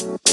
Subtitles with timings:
[0.00, 0.32] Selamat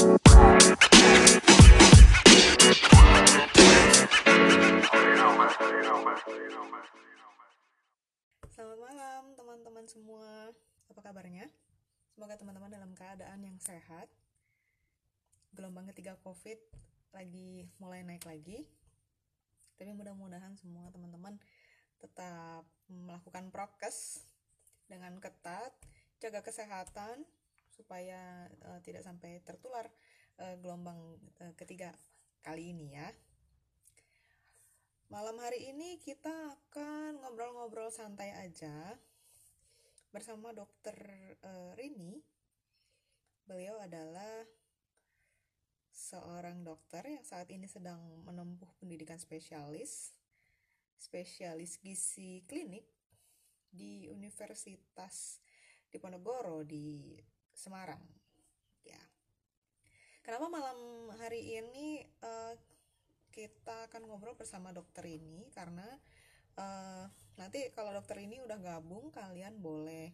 [8.80, 10.56] malam teman-teman semua.
[10.88, 11.52] Apa kabarnya?
[12.16, 14.08] Semoga teman-teman dalam keadaan yang sehat.
[15.52, 16.56] Gelombang ketiga COVID
[17.12, 18.72] lagi mulai naik lagi.
[19.76, 21.36] Tapi mudah-mudahan semua teman-teman
[22.00, 24.24] tetap melakukan prokes
[24.88, 25.76] dengan ketat,
[26.24, 27.28] jaga kesehatan
[27.78, 29.86] supaya uh, tidak sampai tertular
[30.42, 30.98] uh, gelombang
[31.46, 31.94] uh, ketiga
[32.42, 33.06] kali ini ya.
[35.14, 38.98] Malam hari ini kita akan ngobrol-ngobrol santai aja
[40.10, 40.98] bersama Dokter
[41.46, 42.20] uh, Rini.
[43.48, 44.44] Beliau adalah
[45.98, 50.12] seorang dokter yang saat ini sedang menempuh pendidikan spesialis,
[51.00, 52.84] spesialis gizi klinik
[53.72, 55.40] di Universitas
[55.88, 57.16] Diponegoro di
[57.58, 57.98] Semarang.
[58.86, 59.02] Ya.
[60.22, 62.54] Kenapa malam hari ini uh,
[63.34, 65.90] kita akan ngobrol bersama dokter ini karena
[66.62, 67.10] uh,
[67.42, 70.14] nanti kalau dokter ini udah gabung kalian boleh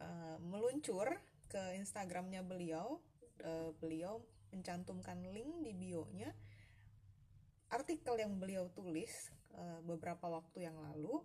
[0.00, 1.12] uh, meluncur
[1.52, 3.04] ke Instagramnya beliau
[3.44, 6.32] uh, beliau mencantumkan link di bio-nya
[7.68, 9.12] artikel yang beliau tulis
[9.60, 11.20] uh, beberapa waktu yang lalu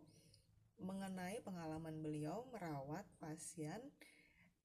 [0.75, 3.79] mengenai pengalaman beliau merawat pasien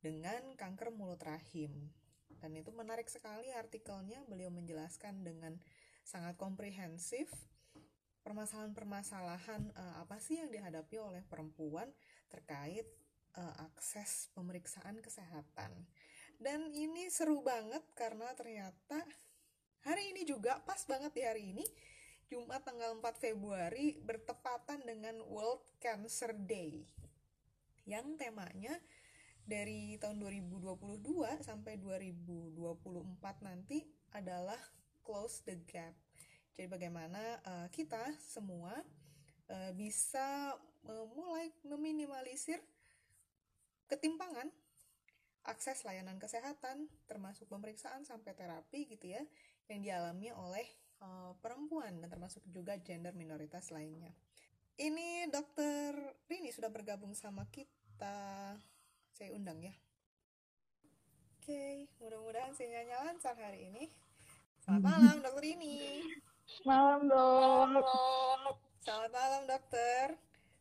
[0.00, 1.92] dengan kanker mulut rahim
[2.40, 5.60] dan itu menarik sekali artikelnya beliau menjelaskan dengan
[6.02, 7.28] sangat komprehensif
[8.24, 11.88] permasalahan-permasalahan uh, apa sih yang dihadapi oleh perempuan
[12.32, 12.88] terkait
[13.36, 15.72] uh, akses pemeriksaan kesehatan.
[16.40, 19.04] Dan ini seru banget karena ternyata
[19.84, 21.64] hari ini juga pas banget di hari ini
[22.32, 26.88] Jumat tanggal 4 Februari bertepatan dengan World Cancer Day
[27.84, 28.78] yang temanya
[29.50, 31.02] dari tahun 2022
[31.42, 32.54] sampai 2024
[33.42, 33.82] nanti
[34.14, 34.58] adalah
[35.02, 35.90] close the gap.
[36.54, 38.70] Jadi bagaimana uh, kita semua
[39.50, 40.54] uh, bisa
[40.86, 42.62] uh, mulai meminimalisir
[43.90, 44.46] ketimpangan
[45.42, 49.22] akses layanan kesehatan termasuk pemeriksaan sampai terapi gitu ya
[49.66, 50.68] yang dialami oleh
[51.02, 54.14] uh, perempuan dan termasuk juga gender minoritas lainnya.
[54.78, 55.90] Ini dokter
[56.30, 58.54] Rini sudah bergabung sama kita.
[59.14, 59.74] Saya undang ya.
[61.40, 63.90] Oke, okay, mudah-mudahan sinyalnya lancar hari ini.
[64.60, 66.04] Selamat malam, dokter ini.
[66.68, 67.86] Malam, dok.
[68.84, 70.06] Selamat malam, dokter.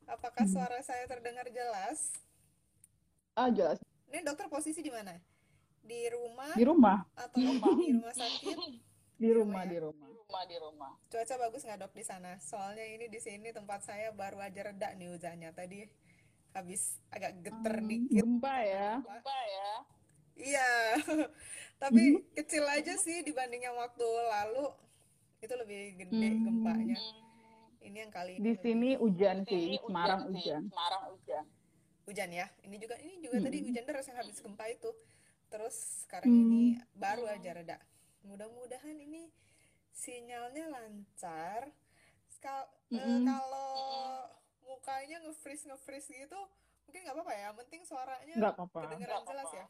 [0.10, 2.16] Apakah suara saya terdengar jelas?
[3.38, 3.78] Ah, jelas.
[4.10, 5.14] Ini dokter posisi di mana?
[5.86, 6.98] Di rumah Di rumah.
[7.14, 8.58] atau di rumah sakit?
[9.20, 9.76] Di rumah, ya?
[9.76, 10.08] di rumah.
[10.16, 10.92] rumah di rumah.
[11.12, 12.40] Cuaca bagus nggak dok di sana?
[12.40, 15.52] Soalnya ini di sini tempat saya baru aja reda nih hujannya.
[15.52, 15.84] Tadi
[16.52, 18.20] habis agak geter Hmm, dikit.
[18.20, 18.90] Gempa ya.
[19.00, 19.72] Gempa ya.
[20.36, 20.70] Iya,
[21.82, 24.72] tapi kecil aja sih dibanding yang waktu lalu.
[25.40, 26.44] Itu lebih gede Hmm.
[26.46, 26.98] gempanya.
[27.80, 30.62] Ini yang kali ini Di lebih- sini hujan sih, Semarang hujan.
[30.68, 31.46] Semarang hujan.
[32.04, 32.48] hujan ya.
[32.62, 33.46] Ini juga ini juga Hmm.
[33.46, 34.92] tadi hujan deras yang habis gempa itu.
[35.48, 36.42] Terus sekarang Hmm.
[36.46, 37.78] ini baru aja reda.
[38.22, 39.32] Mudah-mudahan ini
[39.92, 41.72] sinyalnya lancar.
[42.30, 43.26] Skal- eh, Mm-mm.
[43.26, 43.76] kalau
[44.70, 46.40] mukanya nge-freeze nge-freeze gitu,
[46.86, 47.42] mungkin nggak apa-apa ya.
[47.50, 48.80] Yang penting suaranya Nggak apa-apa.
[48.86, 49.66] kedengeran Nggak jelas ya.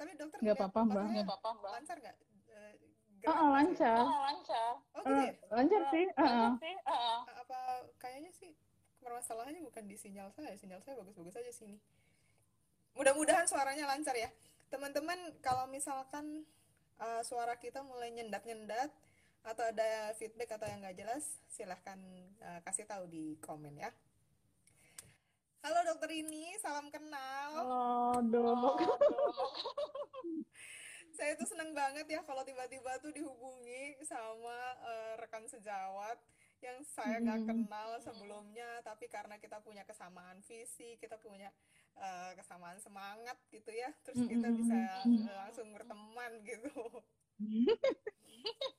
[0.00, 1.04] Tapi dokter Nggak apa-apa, Mbak.
[1.12, 1.70] Nggak apa-apa, Mbak.
[1.76, 2.16] lancar nggak?
[2.48, 2.90] Gerak sih?
[3.28, 3.98] lancar.
[4.00, 4.70] Oh, lancar.
[4.94, 5.32] Oh gitu ya?
[5.52, 6.04] lancar sih.
[6.16, 6.24] Ah.
[6.24, 6.74] Lancar sih.
[6.86, 7.58] Ah, apa
[7.98, 8.50] kayaknya sih
[9.02, 11.78] permasalahannya bukan di sinyal saya sinyal saya bagus-bagus aja sini
[12.98, 14.28] mudah-mudahan suaranya lancar ya
[14.68, 16.44] teman-teman kalau misalkan
[17.00, 18.90] uh, suara kita mulai nyendat-nyendat
[19.48, 21.98] atau ada feedback atau yang nggak jelas silahkan
[22.44, 23.90] uh, kasih tahu di komen ya.
[25.64, 27.50] Halo dokter ini salam kenal.
[27.64, 28.78] Halo, dok.
[31.18, 34.54] saya tuh seneng banget ya kalau tiba-tiba tuh dihubungi sama
[34.86, 36.14] eh, rekan sejawat
[36.62, 37.48] yang saya nggak Hmm.
[37.66, 38.78] kenal sebelumnya.
[38.86, 41.50] Tapi karena kita punya kesamaan visi kita punya
[41.98, 44.78] eh, kesamaan semangat gitu ya terus kita bisa
[45.10, 46.70] eh, langsung berteman gitu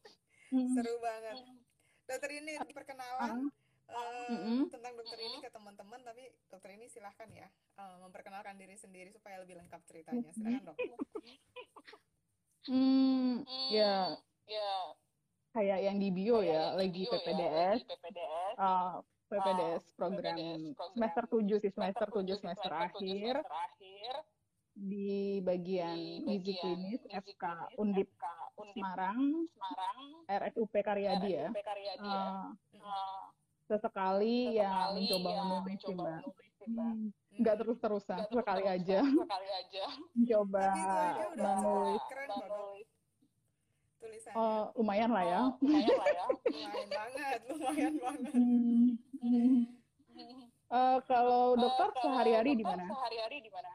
[0.50, 1.36] seru banget.
[2.04, 3.50] Dokter ini perkenalan
[4.30, 4.70] Mm-mm.
[4.70, 9.38] tentang dokter ini ke teman-teman tapi dokter ini silahkan ya eh, memperkenalkan diri sendiri supaya
[9.38, 10.30] lebih lengkap ceritanya.
[10.32, 10.78] Silahkan dok.
[12.62, 14.14] Hmm, Hmm, ya.
[14.46, 14.72] Ya.
[15.52, 17.76] kayak yang di bio ya, lagi Video ya, PPDS.
[17.76, 18.56] lagi PPDS.
[18.56, 20.94] Ah, PPDS Ah, program PPDS program.
[20.94, 23.34] semester 7 sih, semester 7 tujuh, semester tujuh, akhir.
[23.40, 24.14] semester akhir.
[24.72, 25.12] Di
[25.42, 27.26] bagian gizi klinis Undip.
[27.26, 27.44] FK
[27.76, 28.10] Undip
[28.70, 29.98] Semarang, Semarang,
[30.28, 31.48] RSUP Karyadi ya.
[31.48, 32.24] RSUP Karyadi ya.
[32.24, 32.48] Ah,
[32.80, 33.24] Ah,
[33.66, 36.22] sesekali ya sesekali mencoba ya menulis sih mbak Mbak.
[36.70, 37.00] Hmm,
[37.40, 40.68] nggak terus-terusan Nggak sekali terus-terusan, aja sekali aja mencoba
[41.34, 42.04] menulis
[44.00, 44.38] tulisannya.
[44.38, 45.42] Oh, lumayan lah ya.
[45.42, 46.26] Oh, lumayan lah ya.
[46.50, 48.32] Lumayan banget, lumayan banget.
[48.32, 48.88] Hmm.
[49.20, 49.58] Hmm.
[50.70, 52.84] Eh, kalau Eh, dokter kalau sehari-hari di mana?
[52.88, 53.72] Sehari-hari di mana?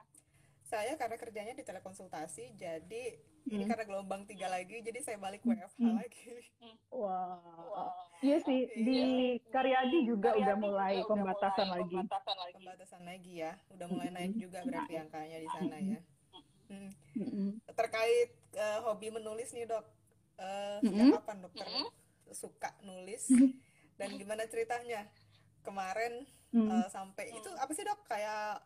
[0.65, 3.05] Saya karena kerjanya di telekonsultasi, jadi
[3.47, 3.71] ini Hmm.
[3.71, 5.97] karena gelombang tiga lagi, jadi saya balik WFH Hmm.
[5.97, 6.25] lagi.
[6.89, 8.97] Wah, iya sih di
[9.37, 9.53] Iya.
[9.53, 11.97] Karyadi juga udah Karyadi mulai juga udah pembatasan mulai lagi.
[11.99, 12.55] Pembatasan lagi.
[12.57, 16.01] Pembatasan lagi ya, udah mulai naik juga berarti angkanya di sana ya.
[16.65, 16.91] Hmm.
[17.15, 17.49] Mm-mm.
[17.69, 19.85] Terkait eh, hobi menulis nih dok,
[20.35, 20.91] Eh, Mm-mm.
[20.91, 21.87] sejak kapan dokter Mm-mm.
[22.33, 23.55] suka nulis Mm-mm.
[23.95, 25.07] dan gimana ceritanya?
[25.63, 26.71] Kemarin Mm.
[26.71, 28.03] eh, sampai itu apa sih dok?
[28.05, 28.59] Kayak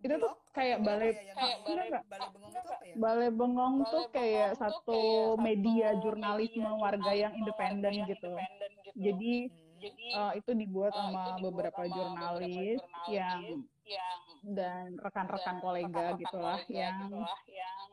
[0.00, 1.88] Itu tuh kayak balai- ya yang kayak balai,
[2.32, 2.94] bengong itu apa ya?
[2.94, 7.32] Balai Bengong Balai tuh Bengong kayak tuh satu kayak media satu jurnalisme media warga yang
[7.34, 8.32] independen gitu.
[8.34, 8.98] independen gitu.
[8.98, 9.62] Jadi Hmm.
[9.84, 14.20] Jadi eh, itu dibuat eh, sama itu dibuat beberapa sama jurnalis beberapa yang jurnalis yang
[14.44, 17.86] dan rekan-rekan kolega rekan-rekan gitulah kolega yang gitulah yang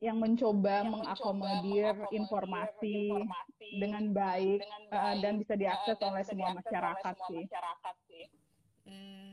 [0.00, 5.96] yang mencoba yang mengakomodir mencoba informasi informasi dengan baik dengan eh, baik, dan bisa diakses
[5.96, 7.42] dan oleh bisa semua diakses oleh masyarakat semua sih.
[7.48, 8.24] masyarakat sih.
[8.84, 9.29] Hmm, mm, mm.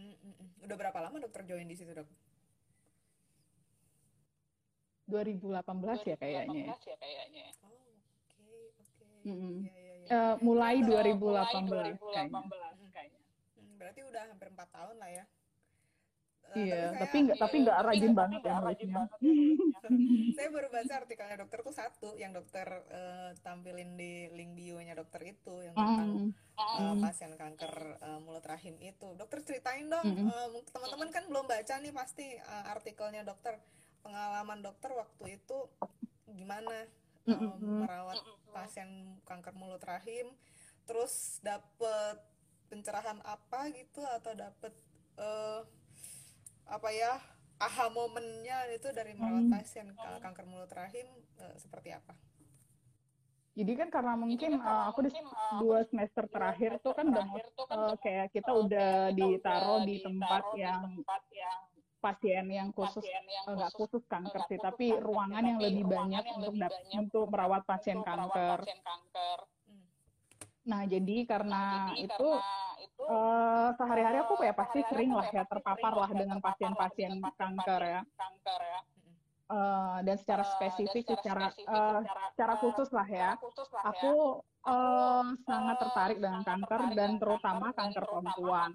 [0.68, 2.04] Udah berapa lama dokter join di situ dok?
[5.08, 6.76] 2018 ya kayaknya.
[6.76, 7.46] 2018 ya kayaknya.
[7.64, 9.06] Oh, oke, oke.
[9.24, 9.56] Mm-mm.
[9.64, 10.08] Iya, iya, iya.
[10.12, 12.42] Eh, mulai Eh, 2018 mulai kayaknya.
[12.44, 13.22] 2018 kayaknya.
[13.56, 15.24] Hmm, berarti udah hampir empat tahun lah ya.
[16.56, 19.34] Eh, Iya, tapi nggak tapi nggak Iya, rajin tapi banget ya nggak rajin banget ya
[20.34, 25.22] saya baru baca artikelnya dokter tuh satu yang dokter eh, tampilin di link bio-nya dokter
[25.24, 26.10] itu yang tentang
[26.58, 26.96] Mm.
[26.98, 26.98] Mm.
[27.06, 29.14] pasien kanker eh, mulut rahim itu.
[29.14, 30.26] Dokter ceritain dong, Mm-mm.
[30.26, 33.62] eh, teman-teman kan belum baca nih pasti eh, artikelnya dokter.
[34.02, 35.58] Pengalaman dokter waktu itu
[36.26, 36.90] gimana
[37.30, 37.86] Mm-mm.
[37.86, 38.18] merawat
[38.50, 38.90] pasien
[39.22, 40.34] kanker mulut rahim,
[40.90, 42.18] terus dapet
[42.68, 44.74] pencerahan apa gitu atau dapet
[45.18, 45.62] eh,
[46.68, 47.14] apa ya
[47.58, 49.54] aha momennya itu dari merawat Hmm.
[49.54, 51.08] pasien ka- kanker mulut rahim
[51.42, 52.14] eh, seperti apa?
[53.58, 56.86] Jadi kan karena mungkin kan eh, aku di mungkin, eh, dua semester dua terakhir semester
[56.86, 59.96] tuh kan udah terakhir tuh kan eh, udah kayak kita udah kita ditaruh udah di
[60.06, 61.60] tempat ditaruh di yang tempat yang
[61.98, 65.58] pasien yang khusus pasien yang eh, nggak khusus khusus kanker sih, tapi kanker ruangan yang
[65.58, 68.60] tapi lebih ruangan banyak yang untuk lebih banyak untuk merawat pasien untuk merawat kanker.
[68.62, 69.40] pasien kanker.
[69.66, 69.86] Hmm.
[70.68, 75.28] Nah, jadi karena Nah, jadi itu karena eh, sehari-hari aku ya eh, pasti sering lah
[75.30, 78.02] ya terpapar sering lah ya dengan terpapar lah pasien-pasien dengan kanker ya.
[78.02, 78.80] pasien-pasien kanker ya.
[79.48, 83.30] Eh, dan secara spesifik dan secara spesifik eh, secara secara khusus lah ya.
[83.32, 83.90] secara khusus lah ya.
[83.96, 84.14] Aku
[84.68, 88.70] eh, sangat tertarik dengan sangat kanker tertarik dan terutama kanker perempuan.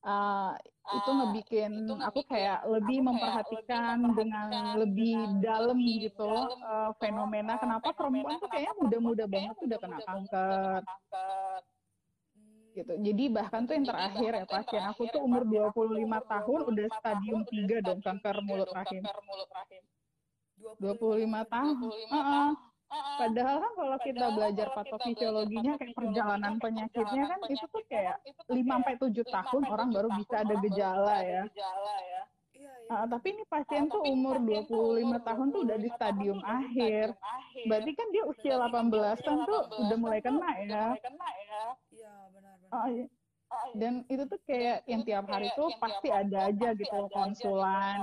[0.00, 0.52] Eh,
[0.90, 4.48] itu ngebikin itu aku kayak lebih aku kayak lebih memperhatikan dengan
[4.80, 9.56] lebih dengan dalam lebih gitu dalam gitu, fenomena kenapa fenomena perempuan tuh kayaknya muda-muda banget
[9.60, 10.80] udah kena kanker.
[10.80, 12.69] Hmm.
[12.80, 12.92] Gitu.
[12.96, 16.22] Jadi bahkan tuh yang terakhir ya pasien aku tuh umur pasien aku tuh 25 umur
[16.24, 19.02] tahun udah 25 stadium tahun 3 udah dong stadium kanker 3 mulut rahim.
[19.04, 19.82] kanker mulut rahim.
[20.60, 21.76] 25 tahun.
[21.80, 22.50] 25 Heeh.
[22.50, 22.54] tahun.
[22.90, 23.14] Heeh.
[23.20, 27.40] Padahal kan kalau kita Padahal belajar kalau kita belajar patofisiologinya kayak perjalanan kayak penyakitnya kan
[27.40, 29.70] perjalanan itu tuh penyakitnya kayak kan itu tuh 5 kayak sampai 7 5 tahun sampai
[29.74, 31.42] orang 7 baru tahun bisa ada orang baru gejala bisa ada ya.
[31.46, 32.22] gejala ya.
[32.50, 33.00] Iya, iya.
[33.06, 36.00] Tapi ini pasien tuh tapi umur pasien tuh 25 umur tahun tuh udah di 25
[36.02, 37.06] tahun stadium tuh udah di akhir.
[37.06, 37.68] stadium akhir.
[37.68, 40.40] Berarti kan dia usia Berarti kan dia 18-an usia tuh 18 udah mulai kan kena
[40.42, 40.86] tuh udah ya.
[40.86, 41.64] mulai kena ya.
[41.90, 42.14] Iya,
[42.70, 43.06] Ah, iya.
[43.74, 46.22] Dan itu tuh kayak yang itu tiap tuh hari kayak tuh yang pasti tiap hari
[46.22, 47.98] ada tuh aja pasti gitu ada aja gitu konsulan,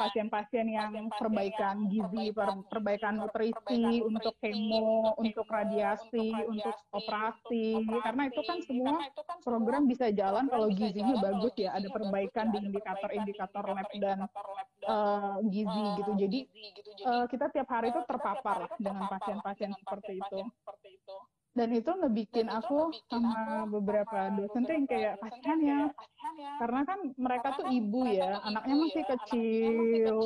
[0.00, 7.68] pasien-pasien yang perbaikan gizi, per- perbaikan nutrisi, untuk kemo, untuk radiasi, untuk operasi.
[8.00, 11.70] Karena itu kan semua itu kan semua program bisa jalan program kalau gizinya bagus ya,
[11.76, 14.18] ada perbaikan ya, di perbaikan di indikator-indikator lab dan
[14.88, 16.10] eh, gizi gitu.
[16.12, 16.90] eh, Jadi gizi gitu.
[16.96, 20.40] Jadi eh, kita tiap hari tiap terpapar lah dengan pasien-pasien seperti itu.
[21.58, 25.14] Dan itu ngebikin Dan itu aku ngebikin sama aku beberapa sama dosen tuh yang kayak
[25.18, 26.52] kasihan ya, kayak kasihan ya.
[26.62, 29.70] karena kan mereka Karena tuh kan ibu mereka ya, tuh anaknya ibu masih ya, anaknya
[29.74, 30.16] masih kecil.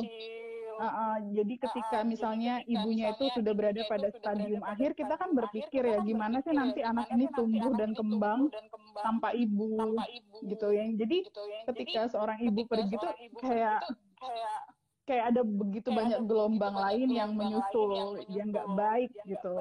[0.73, 4.89] Ah, ah, jadi ketika jadi misalnya ketika ibunya itu sudah berada pada stadium berada akhir,
[4.97, 8.53] kita kan berpikir ya kan gimana sih ya nanti anak ini tumbuh dan kembang tumbuh
[8.57, 10.83] dan kembang tanpa ibu tanpa ibu gitu ya.
[10.97, 11.61] Jadi gitu ya.
[11.61, 14.57] Jadi ketika seorang ibu ketika pergi tuh seorang ibu pergi kayak tuh kayak
[15.03, 19.53] kayak ada begitu kayak banyak gelombang lain yang menyusul yang nggak baik gitu.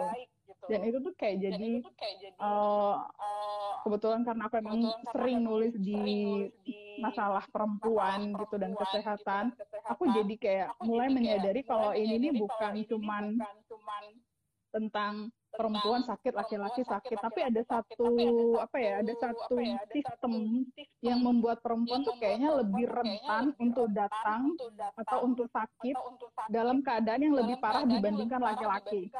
[0.62, 0.70] Gitu.
[0.70, 4.78] Dan itu tuh kayak Dan jadi tuh kayak jadi eh, eh, kebetulan karena aku emang
[5.10, 10.04] sering nulis di nulis di masalah perempuan gitu dan perempuan kesehatan, gitu dan kesehatan, aku
[10.14, 13.24] jadi kayak aku mulai jadi kayak menyadari mulai kalau ini nih bukan ini nih cuman
[13.34, 14.04] bukan cuman
[14.72, 15.14] tentang
[15.52, 18.08] perempuan sakit, laki-laki sakit, tapi ada satu
[18.56, 20.32] apa ya, ada satu apa ya, ada sistem satu
[20.72, 25.48] sistem yang membuat perempuan yang tuh kayaknya lebih rentan untuk datang untuk datang atau untuk
[25.52, 29.12] sakit atau untuk sakit dalam keadaan yang lebih parah dibandingkan laki-laki.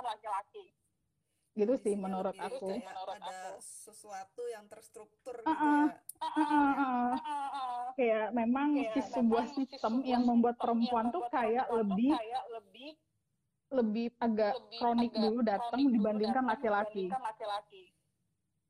[1.53, 2.65] Gitu sih menurut aku.
[2.81, 3.61] Menurut ada aku.
[3.61, 7.13] sesuatu yang terstruktur Ah, gitu ah.
[7.13, 7.93] ya.
[7.93, 11.65] Kayak memang Kayak si sebuah memang sistem yang membuat sistem perempuan yang tuh membuat kayak
[11.69, 12.91] perempuan tuh lebih kayak lebih
[13.73, 17.05] lebih agak lebih kronik agak dulu datang dibandingkan laki-laki.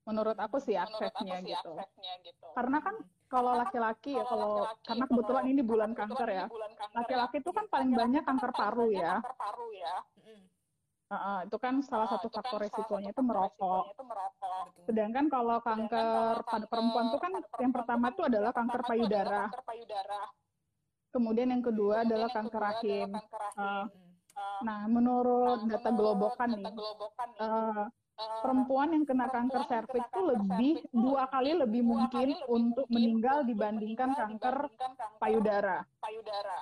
[0.03, 1.79] Menurut aku sih aksesnya gitu.
[1.79, 2.47] aksesnya gitu.
[2.59, 2.99] Karena kan
[3.31, 6.43] kalau laki-laki ya kalau karena kalau- kebetulan ini bulan karena kanker kebetulan ya.
[6.43, 7.43] ini bulan kanker Laki-laki ya.
[7.43, 8.51] itu kan paling Laki-laki banyak itu kan paling
[8.91, 9.15] banyak ya.
[9.23, 9.95] Kanker paru ya.
[11.13, 13.85] Heeh, itu kan salah Ah, satu itu kan faktor salah resikonya itu merokok.
[13.93, 14.63] itu merokok.
[14.65, 14.85] betul.
[14.89, 18.31] Sedangkan kalau Sedangkan kanker kalau pada perempuan itu kan yang perempuan pertama itu itu kan
[18.33, 19.41] adalah yang kanker pertama itu adalah payudara.
[19.45, 20.23] kanker payudara.
[21.13, 23.09] Kemudian yang kedua Kemudian adalah yang kanker rahim.
[23.13, 23.61] kanker rahim.
[23.61, 24.11] Ah, Mm.
[24.33, 27.85] Ah, Nah, menurut nah, data Globokan data nih, Globokan nih, eh,
[28.41, 32.87] perempuan yang kena perempuan kanker serviks itu lebih dua kali lebih mungkin kali lebih untuk
[32.89, 35.77] mungkin meninggal dibandingkan kanker dibandingkan kanker payudara.
[36.01, 36.59] payudara.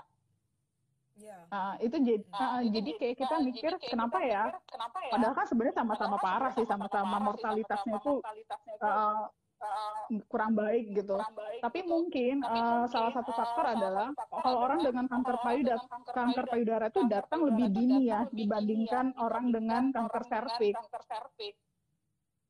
[1.20, 1.38] Ya.
[1.52, 4.42] Ah, itu jadi, Nah, ah, jadi kayak kita nah, mikir kayak kenapa kita ya?
[4.48, 5.10] mikir, kenapa ya?
[5.12, 9.24] Padahal kan sebenarnya sama-sama kan parah sih, sama-sama mortalitasnya itu mortalitasnya itu eh,
[9.60, 11.16] eh, kurang baik gitu.
[11.20, 11.90] kurang baik Tapi gitu.
[11.92, 16.46] mungkin Tapi eh, mungkin, salah satu faktor adalah faktor kalau orang dengan kanker payudara, kanker
[16.48, 19.46] payudara itu kanker datang payudara lebih itu dini datang ya lebih dini ya dibandingkan orang
[19.52, 20.84] dengan kanker serviks.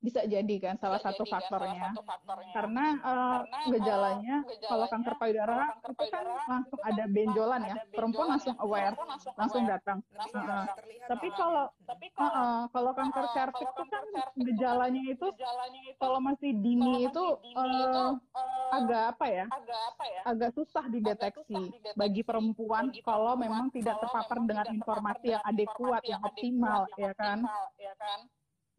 [0.01, 1.83] Bisa jadi kan salah Bisa satu jadi kan salah faktornya.
[1.93, 2.53] satu faktornya.
[2.57, 6.81] Karena eh, Karena eh, gejalanya gejalanya kalau kanker payudara kalau kanker itu kan payudara langsung
[6.81, 7.75] itu ada kan benjolan ya.
[7.77, 8.65] ada Perempuan benjolan langsung ya.
[8.65, 9.99] aware, Perempuan langsung langsung aware, datang.
[10.17, 10.43] Langsung
[10.81, 11.85] terlihat Tapi malah kalau ya.
[11.91, 16.19] Tapi kalau kalau kanker serviks kalau itu kan itu kan gejalanya itu gejalanya itu kalau
[16.23, 18.05] masih kalau dini masih itu dini itu
[18.41, 19.45] eh, agak apa ya?
[19.51, 20.21] agak apa ya?
[20.25, 24.37] Agak susah agak dideteksi susah dideteksi bagi perempuan bagi kalau perempuan memang tidak kalau terpapar
[24.41, 27.39] memang dengan tidak terpapar informasi dengan yang adekuat, informasi yang adekuat, yang ya kan?
[27.45, 28.19] optimal, ya kan?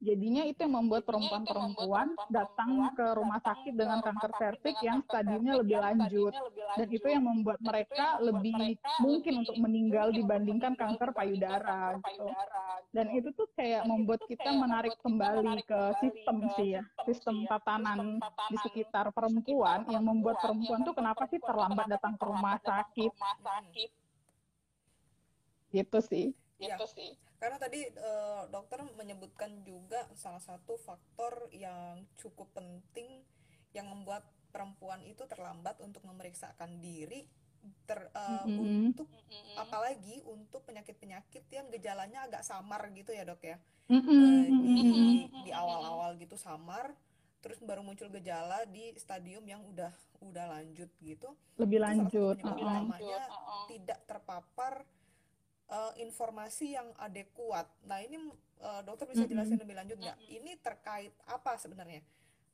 [0.02, 5.78] Jadinya itu yang membuat perempuan-perempuan datang ke rumah sakit dengan kanker serviks yang stadiumnya lebih
[5.78, 6.34] lanjut.
[6.74, 12.28] Dan itu yang membuat mereka lebih mungkin untuk meninggal dibandingkan kanker dibandingkan payudara gitu.
[12.92, 13.30] Dan gitu.
[13.30, 18.18] itu tuh kayak membuat kita menarik kembali ke sistem sih ya, sistem ya, tatanan
[18.50, 23.12] di sekitar perempuan yang membuat perempuan tuh kenapa sih terlambat datang ke rumah sakit
[25.72, 26.26] gitu sih.
[26.60, 27.31] Gitu sih.
[27.42, 33.26] Karena tadi eh, dokter menyebutkan juga salah satu faktor yang cukup penting
[33.74, 34.22] yang membuat
[34.54, 37.26] perempuan itu terlambat untuk memeriksakan diri
[37.86, 38.94] ter, eh, Mm-mm.
[38.94, 39.58] untuk Mm-mm.
[39.58, 43.58] apalagi untuk penyakit-penyakit yang gejalanya agak samar gitu ya dok ya
[43.92, 43.98] Eh,
[44.48, 45.44] di mm-mm.
[45.44, 46.96] di awal-awal gitu samar
[47.42, 52.38] terus baru muncul gejala di stadium yang udah udah lanjut gitu Lebih lanjut.
[52.40, 52.56] heeh.
[52.62, 52.62] lanjut.
[52.62, 53.64] utamanya heeh.
[53.68, 54.86] tidak terpapar
[55.72, 57.68] eh, informasi yang adekuat.
[57.88, 58.20] Nah ini
[58.62, 60.18] eh, dokter bisa jelasin lebih lanjut nggak?
[60.20, 60.36] Mm-mm.
[60.38, 62.04] Ini terkait apa sebenarnya?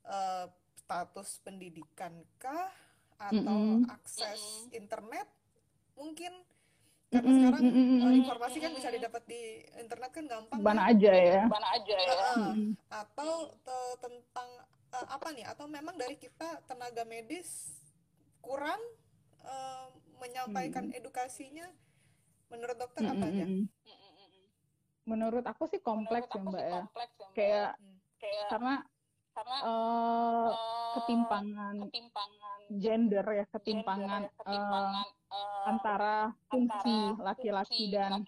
[0.06, 0.46] Eh,
[0.78, 2.70] status pendidikan kah
[3.18, 3.90] atau Mm-mm.
[3.90, 5.26] akses internet
[5.98, 6.32] mungkin?
[7.08, 8.20] Karena Mm-mm, sekarang mm-mm, eh, mm-mm.
[8.22, 9.42] informasi kan bisa didapat di
[9.76, 10.92] internet kan gampang Mana ya.
[10.92, 11.42] aja ya.
[11.48, 12.12] Mana aja ya.
[12.14, 12.36] Heeh.
[12.54, 12.70] Mm-mm.
[12.88, 13.32] Atau
[13.64, 14.48] te- tentang
[14.94, 15.44] eh, apa nih?
[15.48, 17.74] Atau memang dari kita tenaga medis
[18.40, 18.80] kurang
[19.42, 19.86] eh,
[20.22, 20.98] menyampaikan Hmm.
[21.00, 21.68] edukasinya?
[22.48, 23.44] Menurut dokter apa aja?
[23.44, 23.62] Mm-mm-mm.
[23.68, 24.44] Mm-mm-mm.
[25.08, 26.80] Menurut aku sih kompleks ya Mbak ya.
[26.84, 27.36] kompleks ya, Mbak.
[27.36, 27.96] Kayak Hmm.
[28.18, 28.74] Kayak karena
[29.30, 35.06] karena eh, eh, ketimpangan ketimpangan gender ya, ketimpangan ya, eh, ketimpangan
[35.68, 38.24] antara fungsi laki-laki dan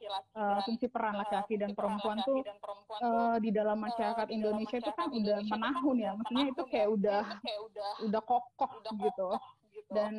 [0.62, 5.08] fungsi peran laki-laki dan perempuan tuh dan perempuan tuh di dalam masyarakat Indonesia itu kan
[5.10, 6.94] udah kan menahun ya, maksudnya itu kayak ya.
[6.94, 9.26] udah kayak udah udah kokoh udah gitu.
[9.34, 9.42] kokoh
[9.74, 9.90] gitu.
[9.90, 10.12] Dan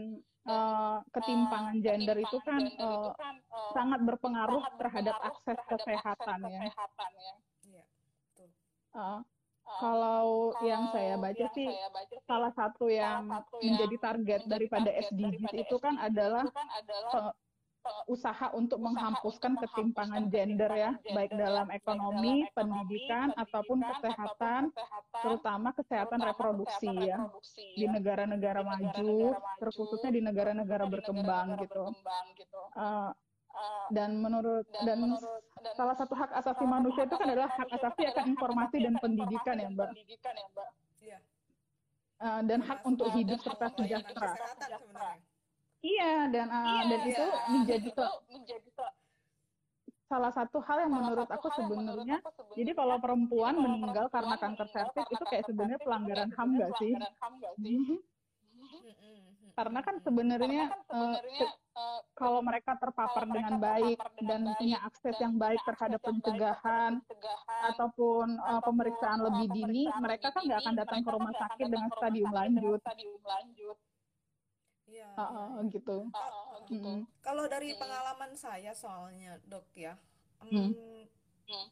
[0.48, 4.80] eh, ketimpangan eh, gender itu ketimpangan kan gender itu eh, kan eh, sangat berpengaruh sangat
[4.80, 6.62] terhadap berpengaruh akses terhadap kesehatan akses ya.
[6.62, 7.34] kesehatan ya.
[7.62, 7.84] Iya,
[8.26, 8.50] betul.
[8.98, 9.20] Eh,
[9.72, 13.56] Eh, kalau yang saya kalau baca yang sih saya baca salah satu salah yang satu
[13.62, 17.12] yang menjadi target menjadi daripada target SDGs daripada itu kan SDGs adalah itu kan adalah
[18.08, 21.80] usaha untuk usaha menghapuskan untuk ketimpangan menghapuskan gender ya, ketimpangan baik gender ya, dalam baik
[21.82, 27.86] ekonomi, dalam ekonomi, pendidikan, ataupun pendidikan, kesehatan, ataupun kesehatan, terutama kesehatan reproduksi ya, reproduksi di
[27.86, 31.84] ya, negara-negara di maju, negara-negara terkhususnya maju, di negara-negara terkhususnya di berkembang negara-negara gitu.
[31.84, 32.62] berkembang gitu.
[32.78, 33.12] Eh,
[33.52, 37.36] Eh, dan menurut dan dan menurut dan salah satu hak asasi manusia itu kan asasi
[37.36, 39.52] adalah hak manusia itu asasi kan akan adalah hak informasi asasi dan akan pendidikan informasi
[39.52, 39.90] ya, dan Mbak.
[39.92, 40.70] pendidikan ya, Mbak.
[41.04, 41.18] Iya,
[42.22, 45.12] Eh, dan hak untuk Eh, hidup hak serta untuk hidup layanan sejahtera.
[45.82, 47.42] Iya, dan eh, Iya, dan itu Iya.
[47.50, 48.96] menjadi itu menjadi se-
[50.06, 52.18] salah satu hal yang salah menurut aku sebenarnya
[52.54, 55.80] jadi kalau perempuan kalau meninggal karena perempuan kanker karena itu kayak kanker sebenarnya serviks itu
[55.80, 56.92] kayak pelanggaran HAM sebenarnya sih?
[56.92, 57.76] pelanggaran HAM nggak sih?
[59.52, 60.04] Karena kan mm-mm.
[60.06, 64.28] sebenarnya Karena kan eh, sebenarnya eh, kalau mereka terpapar kalau dengan mereka baik terpapar dengan
[64.28, 70.02] dan baik punya akses yang baik terhadap pencegahan pencegahan ataupun ataupun pemeriksaan lebih dini, pemeriksaan
[70.04, 72.80] mereka kan nggak akan datang ke kan rumah sakit dengan lanjut.
[72.84, 73.78] stadium lanjut.
[74.92, 75.32] Iya, ah,
[75.64, 75.72] iya.
[75.72, 75.98] gitu.
[76.12, 76.84] Ah, ah, gitu.
[76.84, 77.00] Mm-mm.
[77.24, 79.96] Kalau dari pengalaman saya soalnya dok ya,
[80.42, 80.74] Hmm.
[80.74, 81.02] mm,
[81.48, 81.68] Hmm.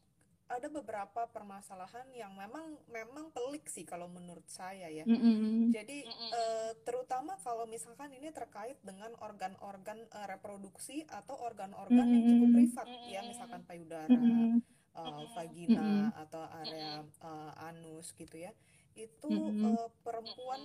[0.49, 5.05] ada beberapa permasalahan yang memang memang pelik sih kalau menurut saya ya.
[5.05, 5.69] Mm-mm.
[5.69, 6.29] Jadi Mm-mm.
[6.31, 12.87] eh, terutama kalau misalkan ini terkait dengan organ-organ eh, reproduksi atau organ-organ yang cukup privat
[13.09, 15.27] ya, misalkan payudara, uh, Mm-mm.
[15.37, 18.53] vagina atau area uh, anus gitu ya.
[18.99, 19.63] Itu Mm-mm.
[19.63, 20.61] uh, perempuan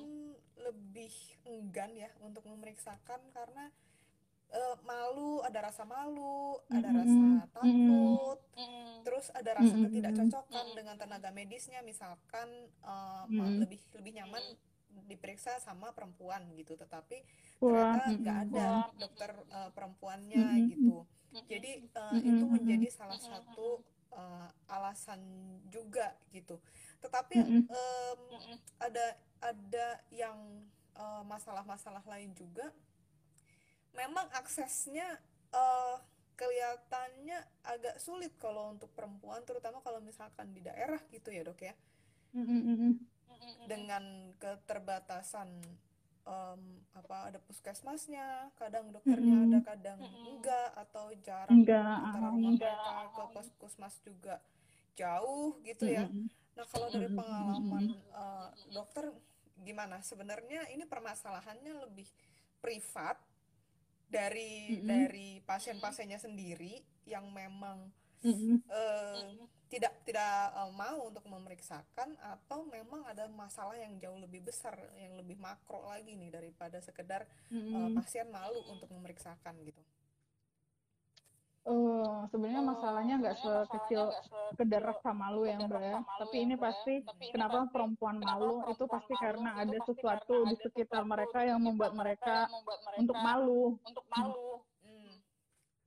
[0.58, 1.14] lebih
[1.46, 3.70] enggan ya untuk memeriksakan karena
[4.50, 6.98] uh, malu, ada rasa malu, ada Mm-mm.
[6.98, 8.90] rasa takut, Mm-mm.
[9.06, 9.84] terus ada rasa Mm-mm.
[9.86, 10.78] ketidakcocokan Mm-mm.
[10.78, 12.48] dengan tenaga medisnya misalkan
[12.82, 13.62] uh, Mm-mm.
[13.62, 14.42] lebih lebih nyaman
[15.10, 17.18] diperiksa sama perempuan gitu tetapi
[17.58, 18.86] Wah, ternyata nggak ada Wah.
[18.94, 20.70] dokter uh, perempuannya Mm-mm.
[20.70, 20.96] gitu
[21.50, 22.30] jadi uh, Mm-mm.
[22.30, 23.82] itu menjadi salah satu
[24.14, 25.20] uh, alasan
[25.68, 26.62] juga gitu
[27.04, 27.62] tetapi Mm-mm.
[27.68, 28.56] em, Mm-mm.
[28.80, 29.06] ada
[29.44, 30.38] ada yang
[30.96, 32.72] uh, masalah-masalah lain juga
[33.94, 35.06] memang aksesnya
[35.54, 35.96] eh,
[36.34, 41.74] kelihatannya agak sulit kalau untuk perempuan terutama kalau misalkan di daerah gitu ya dok ya.
[42.34, 42.60] Mm-mm.
[42.66, 42.92] Mm-mm.
[43.70, 44.04] dengan
[44.42, 45.48] keterbatasan
[46.26, 46.60] em,
[46.98, 49.48] apa ada puskesmasnya kadang dokternya Mm-mm.
[49.54, 50.24] ada kadang Mm-mm.
[50.40, 52.74] enggak atau jarang Enggak, antara ah, rumah enggak.
[52.74, 54.34] mereka ke puskesmas juga
[54.98, 56.26] jauh gitu ya Mm-mm.
[56.54, 57.84] Nah, kalau dari pengalaman
[58.22, 59.04] eh, dokter
[59.66, 59.96] gimana?
[60.02, 62.06] Sebenarnya ini permasalahannya lebih
[62.62, 63.18] privat
[64.08, 64.86] dari Mm-mm.
[64.86, 66.74] dari pasien-pasiennya sendiri
[67.08, 67.78] yang memang
[68.24, 68.62] Mm-mm.
[68.70, 69.48] eh, Mm-mm.
[69.72, 75.14] tidak tidak eh, mau untuk memeriksakan atau memang ada masalah yang jauh lebih besar yang
[75.20, 77.22] lebih makro lagi nih daripada sekedar
[77.74, 77.94] eh, Mm-mm.
[77.96, 79.82] pasien malu untuk memeriksakan gitu.
[81.64, 84.02] Eh, sebenarnya Oh, masalahnya nggak sekecil
[84.52, 85.96] sekedar sekecil rasa malu ya ya.
[86.20, 86.60] Tapi ya, ini ya.
[86.60, 89.78] pasti Tapi ini kenapa pasti perempuan kenapa malu itu perempuan pasti malu karena itu ada
[89.80, 93.24] pasti sesuatu karena di ada sekitar sesuatu mereka yang membuat mereka yang membuat untuk mereka
[93.24, 93.62] malu.
[93.80, 94.48] untuk malu.
[94.84, 95.12] Hmm.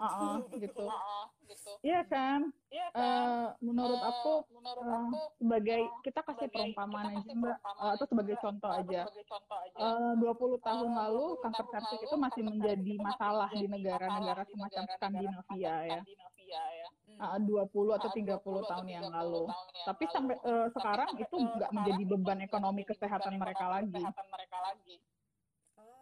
[0.02, 0.86] Heeh, gitu.
[0.90, 1.37] Heeh, gitu.
[1.86, 2.40] Iya kan?
[2.68, 3.00] Iya kan?
[3.00, 7.90] Eh, menurut Eh, aku menurut eh, aku sebagai eh, kita kasih perumpamaan aja Mbak Eh,
[7.94, 9.02] atau sebagai contoh aja.
[9.06, 9.78] sebagai contoh aja.
[9.78, 14.44] Eh, 20 tahun Eh, lalu 20 kanker cervix itu masih menjadi itu masalah di negara-negara
[14.50, 16.02] semacam Skandinavia ya.
[16.48, 16.88] Ya.
[17.08, 17.18] Hmm.
[17.18, 19.44] Eh, 20 atau Ah, 30 20 tahun yang 30 lalu.
[19.86, 24.04] Tapi sampai Tapi sekarang itu nggak menjadi itu beban ekonomi kesehatan mereka lagi.
[24.04, 24.58] mereka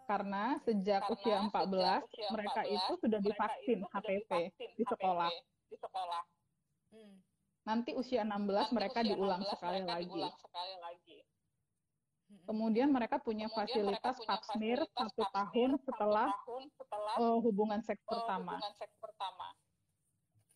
[0.06, 0.64] Karena oke.
[0.70, 4.22] sejak Karena usia 14, sejak usia mereka 14, itu sudah mereka divaksin itu sudah HPV
[4.22, 5.30] divaksin di sekolah.
[5.34, 6.24] HPV di sekolah.
[6.96, 7.16] Hmm.
[7.68, 10.08] Nanti usia 16 Nanti mereka usia diulang 16 sekali mereka lagi.
[10.08, 11.18] diulang sekali lagi.
[12.26, 12.42] Hmm.
[12.48, 17.38] Kemudian mereka punya Kemudian fasilitas punya pap smear fasilitas satu tahun setelah tahun setelah eh,
[17.44, 18.56] hubungan seks eh, pertama.
[18.56, 19.48] hubungan seks pertama.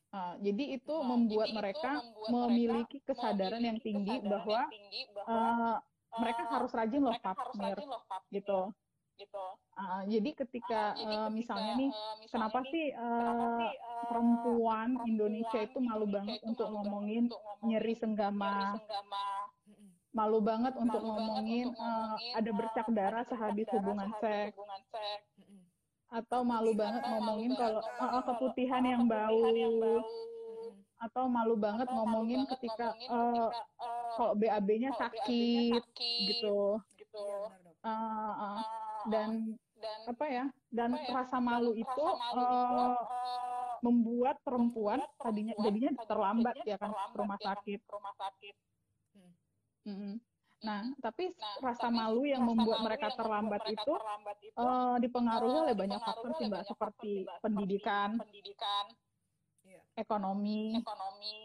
[0.09, 4.15] Nah, jadi itu Nah, membuat jadi itu mereka membuat memiliki mereka kesadaran yang memiliki tinggi
[4.15, 5.77] kesadaran bahwa yang tinggi bahwa eh,
[6.17, 8.59] mereka harus rajin loh mereka pap harus smear rajin loh pap gitu.
[9.19, 9.45] Gitu.
[9.75, 13.45] Ah, jadi ketika Ah, jadi eh, ketika misalnya nih, eh, misalnya kenapa nih, sih kenapa
[13.45, 17.69] eh, sih eh, perempuan Indonesia itu malu Indonesia banget itu untuk malu ngomongin untuk ngomongin
[17.69, 19.25] nyeri nyeri senggama, senggama,
[19.69, 19.91] Hmm.
[20.09, 23.65] malu banget untuk malu banget ngomongin untuk ngomongin ada eh, bercak ada darah bercak sehabis
[23.67, 25.23] darah hubungan sehabis seks, hubungan seks,
[26.09, 29.75] atau malu Keputihan banget atau malu ngomongin banget kalau ngomongin kalau keputihan yang bau, yang
[29.77, 30.09] bau,
[30.99, 35.29] atau malu banget atau malu ngomongin banget ketika ngomongin ketika eh, kalau BAB-nya kalau BAB-nya
[35.29, 36.57] sakit sakit gitu.
[36.99, 37.23] gitu.
[37.23, 37.73] Iya benar.
[37.79, 39.29] Eh, eh, Eh, dan
[39.79, 40.45] dan apa ya?
[40.69, 41.13] Dan apa ya?
[41.15, 46.75] rasa Dan malu itu rasa malu itu eh, eh, membuat perempuan tadinya jadinya terlambat ya
[46.75, 47.79] kan ke terlambat rumah ya kan sakit.
[47.87, 48.55] rumah sakit.
[49.87, 50.13] Mm-mm.
[50.59, 53.93] Nah, tapi Nah, rasa tapi malu yang rasa membuat malu mereka yang terlambat mereka itu
[53.95, 58.85] terlambat itu eh, dipengaruhi eh, oleh banyak faktor sih Mbak, seperti pendidikan, pendidikan,
[59.63, 59.81] Iya.
[59.95, 61.39] ekonomi, ekonomi,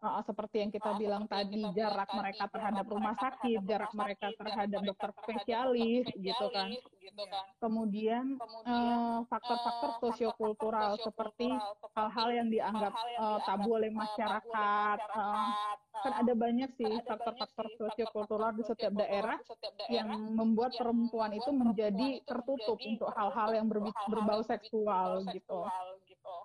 [0.00, 3.70] eh, seperti yang kita bilang yang tadi, kita jarak tadi, mereka terhadap rumah sakit, terhadap
[3.70, 6.68] jarak rumah mereka terhadap mereka dokter terhadap dokter spesialis, gitu kan.
[6.72, 7.44] gitu kan.
[7.60, 13.20] Kemudian Kemudian eh, faktor-faktor eh, sosiokultural faktor-faktor seperti sosiokultural hal-hal seperti yang dianggap hal-hal yang
[13.20, 14.96] eh, dianggap tabu oleh eh, tabu oleh masyarakat.
[14.96, 16.00] eh, masyarakat.
[16.00, 20.08] kan eh, ada banyak sih kan faktor-faktor sih sosiokultural di setiap daerah di setiap yang
[20.32, 25.60] membuat yang perempuan itu menjadi tertutup menjadi untuk hal-hal yang berbau yang berbau seksual gitu.
[25.60, 26.36] seksual gitu.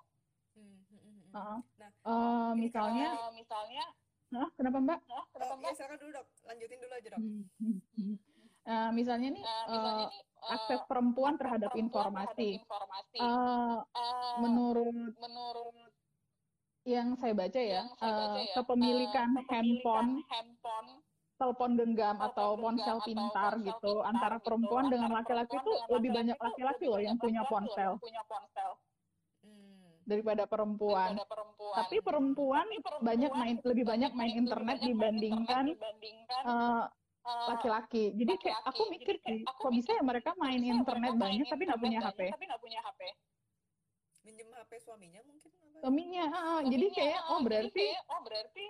[2.06, 3.84] Eh, ini misalnya, Eh, misalnya,
[4.36, 5.00] Hah, kenapa Mbak?
[5.06, 5.74] nah, Oh, kenapa iya Mbak?
[5.74, 7.22] silakan dulu dok, lanjutin dulu aja dok.
[8.65, 12.50] Eh, misalnya nih Eh, eh, misalnya nih eh, akses perempuan terhadap perempuan informasi.
[12.50, 13.18] terhadap informasi.
[13.22, 15.76] Eh, Eh, menurut menurut
[16.86, 20.89] yang saya baca ya, yang saya baca eh, ya, kepemilikan eh, kepemilikan handphone, handphone,
[21.36, 25.18] telepon genggam telepon atau ponsel atau pintar ponsel gitu pintar antara gitu, perempuan dengan antara
[25.41, 28.70] laki-laki dengan lebih banyak laki-laki loh yang punya ponsel yang punya ponsel.
[30.06, 31.18] Daripada perempuan.
[31.18, 31.76] daripada perempuan.
[31.82, 35.63] Tapi perempuan Tapi perempuan banyak main lebih banyak main lebih internet banyak dibandingkan
[36.46, 36.86] eh,
[37.26, 38.06] eh, laki-laki.
[38.13, 38.70] Jadi kayak laki-laki.
[38.70, 41.48] aku mikir kayak sih, aku kok bisa ya mereka main ya internet mereka main banyak
[41.50, 42.20] tapi nggak punya HP.
[42.32, 43.02] tapi nggak punya HP.
[44.26, 45.78] Minjem HP suaminya mungkin apa?
[45.86, 46.60] Suaminya, ah, ah.
[46.65, 48.65] jadi Suaminya, kayak ah, oh jadi berarti kayak, oh berarti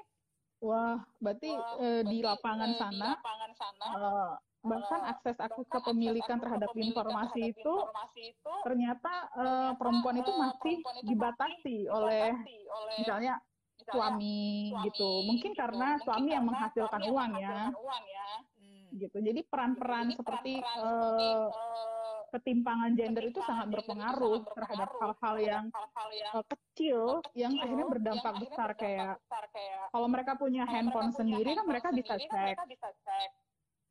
[0.63, 4.31] wah berarti wah, eh, di berarti, lapangan eh, di sana lapangan sana eh,
[4.65, 9.13] bahkan Eh, akses akses bahkan kepemilikan akses terhadap kepemilikan informasi terhadap itu informasi itu ternyata
[9.37, 13.33] ternyata, perempuan itu eh, masih perempuan itu dibatasi masih oleh dibatasi oleh misalnya
[13.75, 15.09] misalnya suami suami gitu.
[15.29, 15.59] Mungkin gitu.
[15.61, 18.29] karena Mungkin suami yang karena menghasilkan suami yang uang ya, menghasilkan uang ya.
[18.55, 18.85] Hmm.
[18.95, 19.17] gitu.
[19.21, 21.94] Jadi peran-peran Jadi seperti peran-peran seperti, eh, eh,
[22.35, 26.33] ketimpangan gender itu sangat gender itu berpengaruh sangat terhadap berpengaruh hal-hal terhadap yang hal-hal yang
[26.35, 30.63] eh, kecil yang akhirnya berdampak yang besar akhirnya kayak berdampak besar kayak kalau mereka punya
[30.67, 32.43] kalau handphone mereka punya sendiri kan mereka bisa sendiri kan cek.
[32.43, 33.29] mereka bisa cek.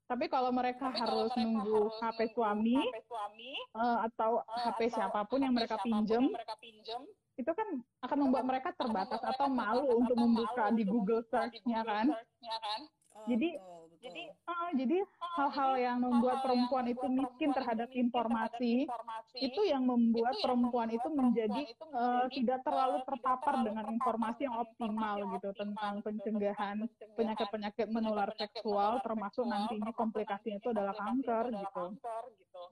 [0.04, 4.30] Tapi kalau mereka Tapi kalau harus mereka nunggu harus HP suami HP suami eh, atau
[4.44, 7.02] eh, HP atau siapa pun yang HP mereka siapa pun pinjem, yang mereka pinjem,
[7.40, 7.68] itu kan
[8.04, 11.28] akan membuat kan mereka terbatas membuat atau mereka malu untuk membuka malu di Google di
[11.32, 12.06] Search-nya Google kan.
[12.12, 12.80] Search-nya kan.
[13.14, 14.02] Oh, Jadi, betul, betul.
[14.04, 14.98] Jadi Ah, jadi
[15.34, 19.60] hal-hal yang membuat perempuan itu membuat miskin perempuan terhadap itu miskin terhadap informasi informasi itu
[19.66, 23.94] yang membuat perempuan itu perempuan menjadi itu menjadi tidak terlalu tidak terpapar terlalu dengan terpapar
[23.98, 26.76] informasi yang informasi optimal yang gitu tentang gitu pencegahan
[27.18, 31.66] penyakit-penyakit menular seksual termasuk nantinya komplikasinya itu adalah komplikasinya itu kanker gitu.
[31.74, 32.64] kanker gitu.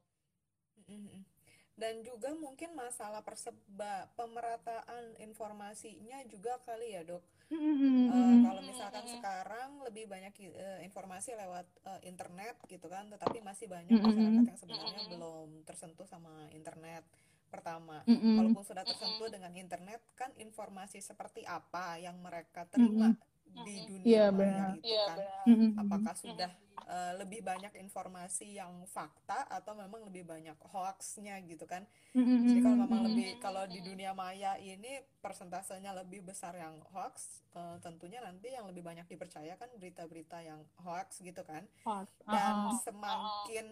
[1.72, 7.22] Dan juga mungkin masalah perseba pemerataan informasinya juga kali ya dok.
[7.52, 8.40] Mm, mm, Eh, mm, mm.
[8.44, 9.14] kalau misalkan Mm-mm.
[9.20, 14.08] sekarang lebih banyak eh, informasi lewat eh, internet gitu kan, tetapi masih banyak Mm, mm,
[14.08, 17.04] masyarakat yang sebenarnya belum tersentuh sama internet.
[17.52, 23.64] Pertama, kalaupun sudah tersentuh dengan internet, kan informasi seperti apa yang mereka terima mm.
[23.64, 24.72] di dunia Iya maya benar.
[24.72, 25.16] itu Iya kan?
[25.20, 25.44] benar.
[25.44, 25.70] Mm.
[25.76, 26.50] Apakah sudah
[26.86, 31.86] eh, lebih banyak informasi yang fakta atau memang lebih banyak hoaxnya gitu kan?
[32.12, 33.08] Jadi kalau memang mm, mm.
[33.12, 38.68] lebih kalau di dunia maya ini persentasenya lebih besar yang hoax, eh, tentunya nanti yang
[38.68, 41.64] lebih banyak dipercaya kan berita-berita yang hoax gitu kan.
[41.86, 42.08] Hoax.
[42.28, 42.76] Dan ah.
[42.84, 43.66] semakin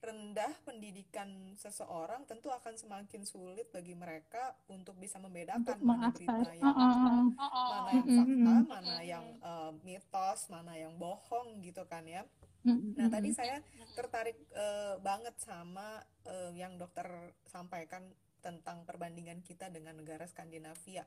[0.00, 1.28] rendah pendidikan
[1.60, 5.20] seseorang, tentu akan semakin sulit bagi mereka untuk bisa
[5.52, 6.24] Untuk membedakan mana mengakses.
[6.26, 7.68] berita yang ah, ah.
[7.68, 12.24] mana Mm, yang mm, fakta, mana yang eh, mitos, mana yang bohong gitu kan ya.
[12.64, 13.60] Mm, Nah, tadi saya
[13.96, 17.06] tertarik eh, banget sama eh, yang dokter
[17.48, 18.04] sampaikan
[18.40, 21.04] tentang perbandingan kita dengan negara Skandinavia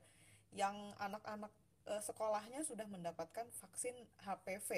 [0.54, 1.52] yang anak-anak
[1.90, 4.70] eh, sekolahnya sudah mendapatkan vaksin HPV.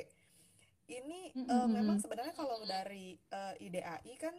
[0.86, 4.36] Ini Mm, eh, mm, memang sebenarnya kalau dari eh, IDAI kan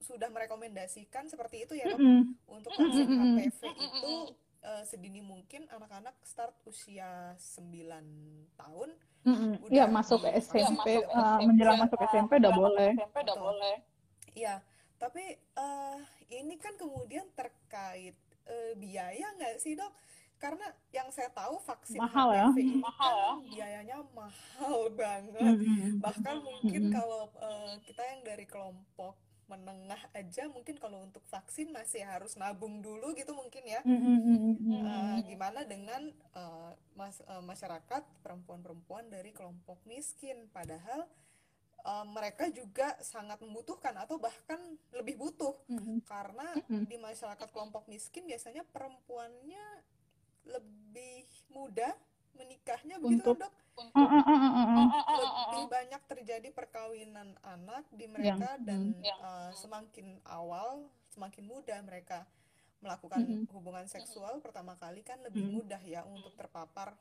[0.00, 2.00] sudah merekomendasikan seperti itu ya, Dok.
[2.00, 2.22] Mm, mm.
[2.48, 3.36] Untuk vaksin mm, mm.
[3.36, 4.14] HPV itu
[4.64, 8.04] eh, sedini mungkin anak-anak start usia 9
[8.56, 8.90] tahun
[9.26, 9.54] Mm, mm.
[9.66, 11.18] udah Iya masuk Iya, SMP, masuk gitu.
[11.18, 12.90] eh, SMP, menjelang masuk SMP udah boleh.
[12.94, 13.76] SMP udah boleh.
[14.38, 14.54] Iya,
[14.96, 15.98] tapi eh,
[16.30, 18.14] ini kan kemudian terkait
[18.46, 19.90] eh, biaya nggak sih dok?
[20.36, 22.46] Karena yang saya tahu vaksin Mahal ya.
[22.80, 23.24] Mahal ya.
[23.32, 25.56] kan biayanya mahal banget.
[25.56, 25.92] Mm, mm.
[26.04, 26.92] Bahkan mungkin mm.
[26.92, 32.82] kalau eh, kita yang dari kelompok menengah aja mungkin kalau untuk vaksin masih harus nabung
[32.82, 33.78] dulu gitu mungkin ya.
[33.86, 34.82] Mm, mm, mm, mm, mm.
[34.82, 41.06] Eh, gimana dengan eh, mas- eh, masyarakat perempuan-perempuan dari kelompok miskin padahal
[41.86, 44.58] eh, mereka juga sangat membutuhkan atau bahkan
[44.90, 45.98] lebih butuh Mm, mm.
[46.10, 46.84] karena Mm.
[46.90, 49.64] di masyarakat kelompok miskin biasanya perempuannya
[50.46, 51.92] lebih mudah
[52.34, 53.52] menikahnya begitu Untuk- dok
[53.92, 55.16] ah, ah, ah, ah.
[55.16, 59.02] lebih banyak terjadi perkawinan anak di mereka dan mm.
[59.02, 62.24] Yang- eh, semakin awal semakin mudah mereka
[62.78, 63.48] melakukan Mm-mm.
[63.50, 65.52] hubungan seksual pertama kali kan lebih Mm.
[65.54, 66.92] mudah ya untuk terpapar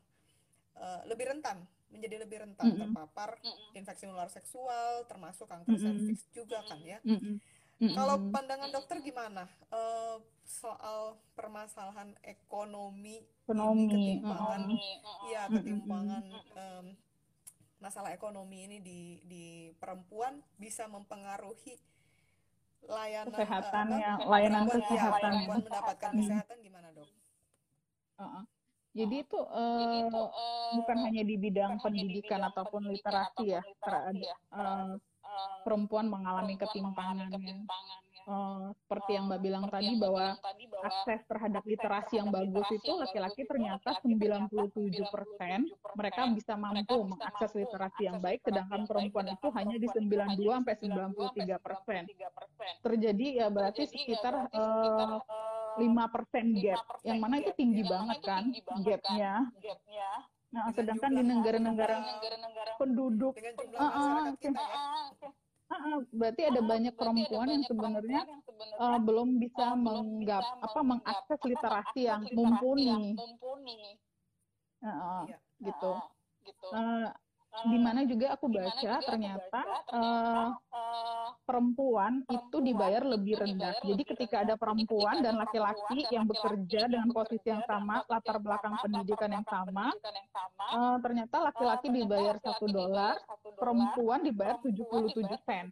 [0.73, 2.81] eh, lebih rentan menjadi lebih rentan Mm-mm.
[2.81, 3.71] terpapar Mm-mm.
[3.73, 5.83] infeksi menular seksual termasuk kanker Mm-mm.
[5.95, 7.35] serviks juga kan ya Mm, mm.
[7.75, 8.31] Mm, kalau mm.
[8.31, 14.77] pandangan dokter gimana eh, soal permasalahan ekonomi Ekonomi, ini ketimpangan mm,
[15.25, 16.23] Iya, Mm, mm, ketimpangan
[16.55, 16.85] em,
[17.81, 19.45] masalah ekonomi ini di di
[19.77, 21.77] perempuan bisa mempengaruhi
[22.85, 25.21] layanan eh, Kesehatannya, apa, layanan perempuan, ya, kesehatan.
[25.21, 26.19] perempuan mendapatkan Hmm.
[26.21, 27.09] kesehatan gimana dok?
[28.15, 28.43] Ah.
[28.95, 30.21] Jadi itu Jadi eh, itu
[30.79, 34.35] bukan hanya di bidang di pendidikan bidang ataupun pendidikan literasi ya, ataupun literasi terhadap ya,
[34.55, 34.93] eh,
[35.25, 37.33] eh, perempuan mengalami perempuan mengalami ketimpangan ya.
[37.35, 41.21] ketimpangan Eh, seperti yang Mbak bilang Seperti tadi yang Mbak bahwa bilang tadi bahwa akses
[41.29, 46.53] terhadap akses literasi yang bagus literasi itu laki-laki ternyata laki-laki ternyata 97% 97% mereka bisa
[46.57, 50.57] mampu mengakses literasi yang baik, sedangkan perempuan itu hanya di perempuan itu hanya 92 di
[50.57, 52.81] sampai 92 sampai 93%.
[52.81, 52.85] 93%.
[52.89, 57.81] Terjadi ya berarti ya sekitar eh, eh, 5% gap, 5% yang mana itu gap, tinggi
[57.85, 59.13] yang mana banget itu kan tinggi banget kan
[59.61, 60.09] gapnya.
[60.49, 61.95] Nah, sedangkan di negara-negara
[62.81, 63.37] penduduk
[64.41, 64.65] kita
[66.13, 69.75] Berarti ada Ah, banyak berarti ada perempuan yang banyak yang sebenarnya eh, belum bisa eh,
[69.75, 72.93] belum menggap bisa apa mengakses literasi yang mumpuni.
[73.17, 73.79] mumpuni
[74.85, 75.37] ah, Iya.
[75.65, 75.91] gitu.
[75.97, 76.07] Ah,
[76.45, 76.67] gitu.
[76.69, 77.07] Eh,
[77.63, 80.47] di mana juga aku baca ternyata eh,
[81.45, 83.79] perempuan itu dibayar lebih rendah.
[83.79, 89.31] Jadi ketika ada perempuan dan laki-laki yang bekerja dengan posisi yang sama, latar belakang pendidikan
[89.31, 89.95] yang sama,
[90.67, 93.15] eh, ternyata laki-laki dibayar satu dolar,
[93.55, 95.65] perempuan dibayar 77 sen.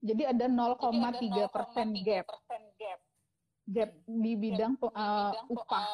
[0.00, 2.26] Jadi ada 0,3 persen gap,
[3.66, 5.84] gap di bidang eh, upah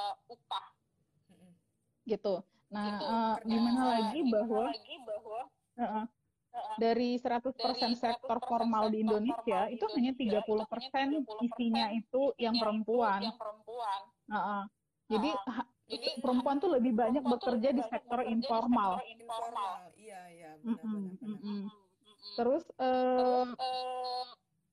[1.26, 1.50] Mm-mm.
[2.06, 2.44] gitu.
[2.66, 4.66] Nah, eh, gimana lagi bahwa
[5.76, 6.04] eh, eh,
[6.76, 13.20] dari 100% sektor formal di Indonesia itu hanya 30% isinya itu yang perempuan.
[14.26, 14.62] Heeh.
[15.06, 15.68] Jadi ha-
[16.18, 18.98] perempuan tuh lebih banyak bekerja di sektor informal.
[19.06, 21.30] informal iya iya Mm-mm, benar-benar benar.
[21.30, 21.60] mm-mm.
[22.36, 23.46] Terus eh,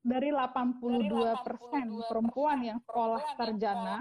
[0.04, 3.96] dari 82% perempuan yang sekolah sarjana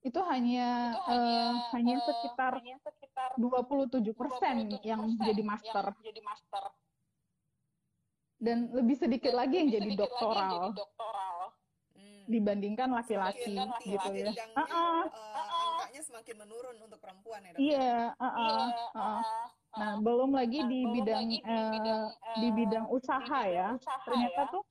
[0.00, 0.68] itu hanya
[1.06, 2.52] eh, hanya sekitar
[3.36, 4.00] 27%
[4.80, 5.92] yang jadi master
[8.40, 10.72] dan lebih sedikit lagi yang jadi doktoral
[11.90, 12.24] Hmm.
[12.24, 14.32] dibandingkan laki-laki gitu ya.
[14.32, 15.02] yang- Ah, ah.
[15.04, 17.64] eh, angkanya semakin menurun untuk perempuan ya dok ya?
[17.66, 19.20] Iya, ah, ah, ah, ah.
[19.70, 22.04] Nah, belum lagi di bidang eh,
[22.40, 23.76] di bidang usaha ya.
[23.76, 24.62] Ternyata tuh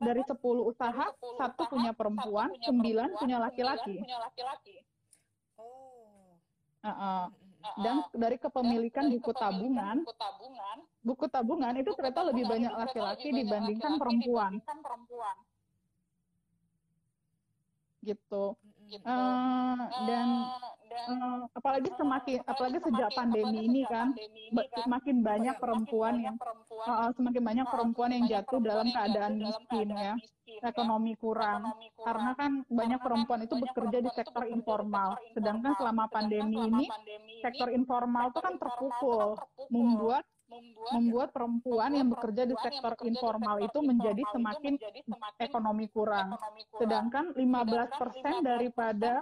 [0.00, 0.36] dari 10
[0.70, 1.06] usaha,
[1.38, 4.02] satu punya perempuan, 9 punya laki-laki.
[5.56, 6.12] oh
[6.84, 7.26] mm, mm.
[7.82, 10.06] Dan dari kepemilikan buku tabungan,
[11.02, 14.62] buku tabungan itu ternyata lebih banyak laki-laki dibandingkan perempuan
[18.06, 18.54] gitu.
[18.86, 20.06] Mm, mm.
[20.06, 24.14] Eh, dan eh, apalagi semakin apalagi sejak pandemi ini kan
[24.54, 29.88] ba- semakin banyak perempuan yang eh, eh, semakin banyak perempuan yang jatuh dalam keadaan miskin
[29.92, 30.14] ya.
[30.62, 31.68] ekonomi kurang.
[32.00, 35.18] Karena kan banyak perempuan itu bekerja di sektor informal.
[35.36, 36.86] Sedangkan selama pandemi ini
[37.44, 39.36] sektor informal itu kan terpukul.
[39.68, 40.24] Membuat
[40.94, 44.74] membuat perempuan yang bekerja di sektor informal itu menjadi semakin
[45.42, 46.38] ekonomi kurang
[46.78, 49.18] sedangkan 15% daripada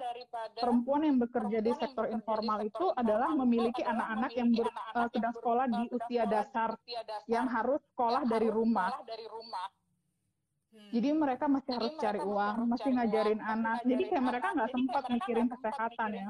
[0.59, 5.67] perempuan yang bekerja di sektor informal itu adalah memiliki anak-anak yang ber- eh, sedang sekolah
[5.71, 6.77] di usia dasar
[7.31, 8.93] yang harus sekolah dari rumah.
[10.75, 10.91] Hmm.
[10.91, 13.79] Jadi mereka masih harus cari uang, masih ngajarin anak.
[13.87, 16.29] Jadi kayak mereka nggak sempat mikirin kesehatan ya.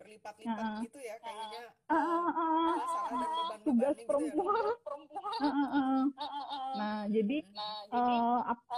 [0.00, 0.80] Berlipat-lipat Ah.
[0.80, 2.74] gitu ya kayaknya ah, ah.
[2.74, 4.64] masalah dan beban Tugas perempuan.
[5.38, 6.02] Ah, ah, ah.
[6.70, 7.38] Nah, jadi
[7.92, 8.68] eh, ap-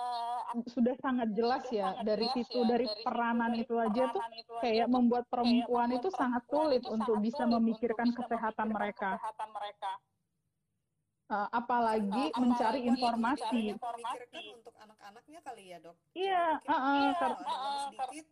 [0.66, 4.22] sudah sangat jelas ya dari situ dari peranan itu aja tuh
[4.58, 9.16] kayak membuat perempuan itu sangat sulit untuk bisa memikirkan kesehatan mereka.
[11.30, 13.72] Eh, apalagi mencari informasi.
[13.72, 18.26] memikirkan untuk anak-anaknya kali ya dok Iya, ah, kalau kar- ada uang sedikit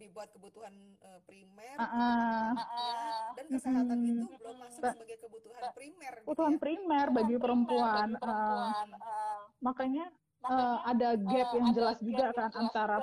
[0.00, 0.72] lebih buat kebutuhan
[1.04, 2.56] eh, primer untuk ah.
[2.56, 2.96] anak-anaknya
[3.36, 4.08] dan kesehatan Mm-mm.
[4.24, 6.60] itu belum masuk Ba- sebagai kebutuhan primer gitu kebutuhan ya.
[6.64, 8.08] primer bagi perempuan.
[8.16, 8.68] Eh,
[9.60, 10.04] makanya
[10.40, 12.96] eh, ada gap yang jelas juga kan antara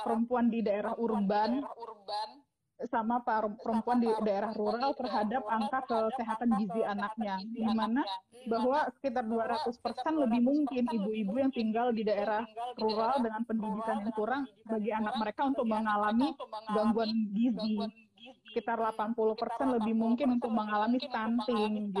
[0.00, 1.60] perempuan di daerah urban
[2.88, 3.20] sama
[3.60, 7.36] perempuan di daerah rural terhadap angka kesehatan gizi anaknya.
[7.44, 8.02] Di mana
[8.48, 12.48] bahwa sekitar 200% lebih mungkin ibu-ibu yang tinggal di daerah
[12.80, 16.32] rural dengan pendidikan yang kurang bagi anak mereka untuk mengalami
[16.72, 17.76] gangguan gizi.
[18.50, 21.92] Sekitar 80% lebih mungkin untuk mengalami stunting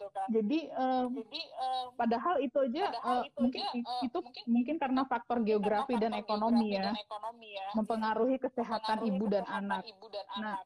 [0.00, 0.26] gitu kan.
[0.32, 1.04] Jadi eh,
[1.92, 3.64] padahal itu aja eh, mungkin
[4.00, 6.96] itu mungkin karena faktor geografi dan ekonomi ya
[7.76, 9.84] mempengaruhi kesehatan ibu dan anak.
[10.40, 10.56] Nah,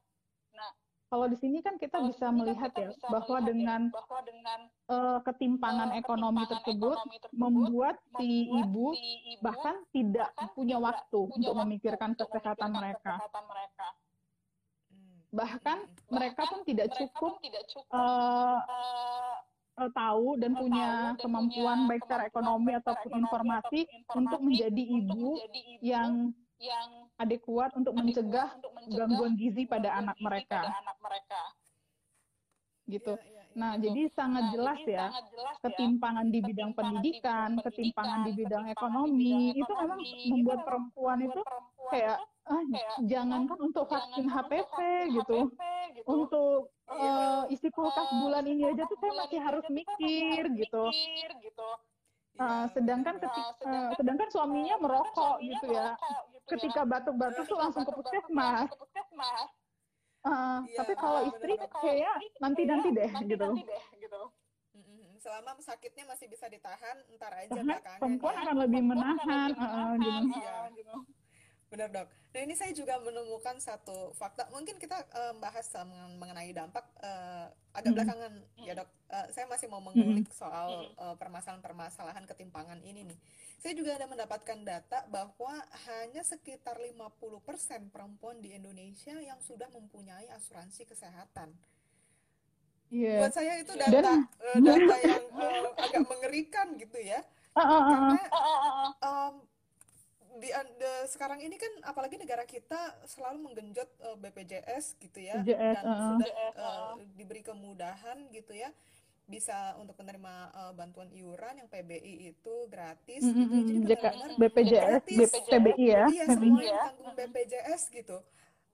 [1.10, 3.90] kalau di sini kan kita bisa melihat ya bahwa dengan
[4.86, 6.96] eh, ketimpangan ekonomi tersebut
[7.34, 8.94] membuat si ibu
[9.42, 13.18] bahkan tidak punya waktu untuk memikirkan kesehatan mereka.
[13.18, 14.03] Hmm.
[15.34, 16.14] Bahkan Hmm.
[16.14, 18.58] mereka pun tidak cukup eh,
[19.82, 23.80] eh, tahu dan punya kemampuan baik secara ekonomi ataupun informasi
[24.14, 25.42] untuk menjadi ibu
[25.82, 26.30] yang
[27.18, 28.54] adekuat untuk mencegah
[28.94, 30.70] gangguan gizi pada anak mereka
[32.84, 33.16] gitu.
[33.16, 33.56] Iya, iya, iya.
[33.56, 35.06] Nah, jadi sangat jelas ya
[35.64, 41.40] ketimpangan di bidang pendidikan, ketimpangan di bidang ekonomi itu memang membuat perempuan itu
[41.88, 42.62] kayak ah,
[43.00, 44.76] jangankan untuk vaksin HPV
[45.14, 45.38] gitu,
[46.04, 50.84] untuk eh, isi kulkas bulan ini aja tuh saya masih harus mikir gitu.
[50.90, 51.30] Iya,
[52.34, 53.30] Eh, sedangkan benar.
[53.30, 55.94] ketika eh, sedangkan suaminya merokok gitu ya.
[56.44, 58.66] Ketika batuk-batuk tuh langsung ke puskesmas.
[58.66, 58.72] Eh,
[60.24, 63.48] Iya, tapi kalau benar, istri kayak nanti-nanti deh gitu.
[63.54, 65.12] Mm, mm, mm.
[65.22, 68.40] selama sakitnya masih bisa ditahan ntar aja Karena belakangan perempuan ya.
[68.42, 70.32] akan lebih menahan, eh, eh, gitu.
[70.34, 70.96] Iya.
[71.74, 72.06] Benar dok.
[72.06, 74.46] Nah ini saya juga menemukan satu fakta.
[74.54, 75.66] Mungkin kita uh, bahas
[76.22, 77.98] mengenai dampak uh, agak Mm-mm.
[77.98, 78.32] belakangan
[78.62, 78.86] ya dok.
[79.10, 79.90] Uh, saya masih mau Mm-mm.
[79.90, 83.18] mengulik soal uh, permasalahan-permasalahan ketimpangan ini nih.
[83.58, 85.50] Saya juga ada mendapatkan data bahwa
[85.90, 91.50] hanya sekitar 50% perempuan di Indonesia yang sudah mempunyai asuransi kesehatan.
[92.94, 93.18] Iya.
[93.18, 97.18] Buat saya itu data Dan- uh, data yang uh, agak mengerikan gitu ya.
[97.54, 97.90] Ah, ah, ah, ah.
[97.90, 98.22] Karena
[99.02, 99.34] um,
[100.34, 105.74] di, de- sekarang ini kan apalagi negara kita selalu menggenjot uh, BPJS gitu ya BPJS,
[105.74, 106.08] dan uh-uh.
[106.10, 106.94] sudah BPJS, uh, uh-uh.
[107.14, 108.70] diberi kemudahan gitu ya
[109.24, 114.30] bisa untuk menerima uh, bantuan iuran yang PBI itu gratis Mm, gitu mm, jadi benar-benar
[114.36, 115.30] BPJS, gratis.
[115.48, 116.04] PBI ya.
[116.06, 116.34] iya ya.
[116.36, 118.18] ditanggung BPJS gitu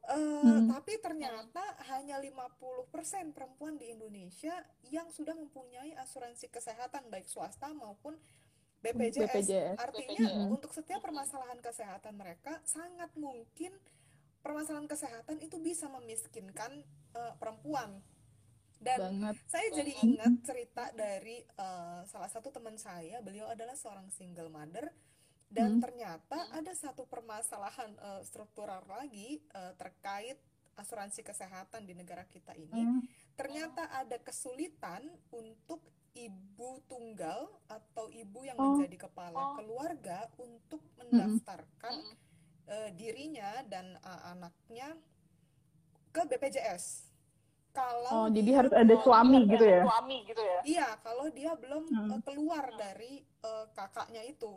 [0.01, 0.67] Eh, Hmm.
[0.67, 4.51] tapi ternyata hanya 50% perempuan di Indonesia
[4.89, 8.17] yang sudah mempunyai asuransi kesehatan baik swasta maupun
[8.81, 9.29] BPJS.
[9.29, 9.77] BPJS.
[9.77, 10.53] Artinya BPJS.
[10.53, 13.73] untuk setiap permasalahan kesehatan mereka sangat mungkin
[14.41, 16.81] permasalahan kesehatan itu bisa memiskinkan
[17.15, 18.01] eh, perempuan.
[18.81, 19.37] Dan Banget.
[19.45, 24.89] saya jadi ingat cerita dari eh, salah satu teman saya, beliau adalah seorang single mother
[25.51, 25.83] dan Hmm.
[25.83, 30.41] ternyata ada satu permasalahan eh, struktural lagi eh, terkait
[30.79, 32.81] asuransi kesehatan di negara kita ini.
[32.87, 33.05] Hmm.
[33.37, 35.85] Ternyata ada kesulitan untuk
[36.21, 38.77] ibu tunggal atau ibu yang Oh.
[38.77, 39.57] menjadi kepala Oh.
[39.57, 42.17] keluarga untuk mendaftarkan Mm-mm.
[42.69, 44.89] eh, dirinya dan eh, anaknya
[46.11, 46.85] ke BPJS.
[47.71, 49.83] Kalau Oh, jadi harus ada suami Ada gitu ya?
[49.87, 50.59] Suami gitu ya.
[50.67, 52.19] Iya, kalau dia belum Hmm.
[52.27, 54.53] keluar dari eh, kakaknya itu.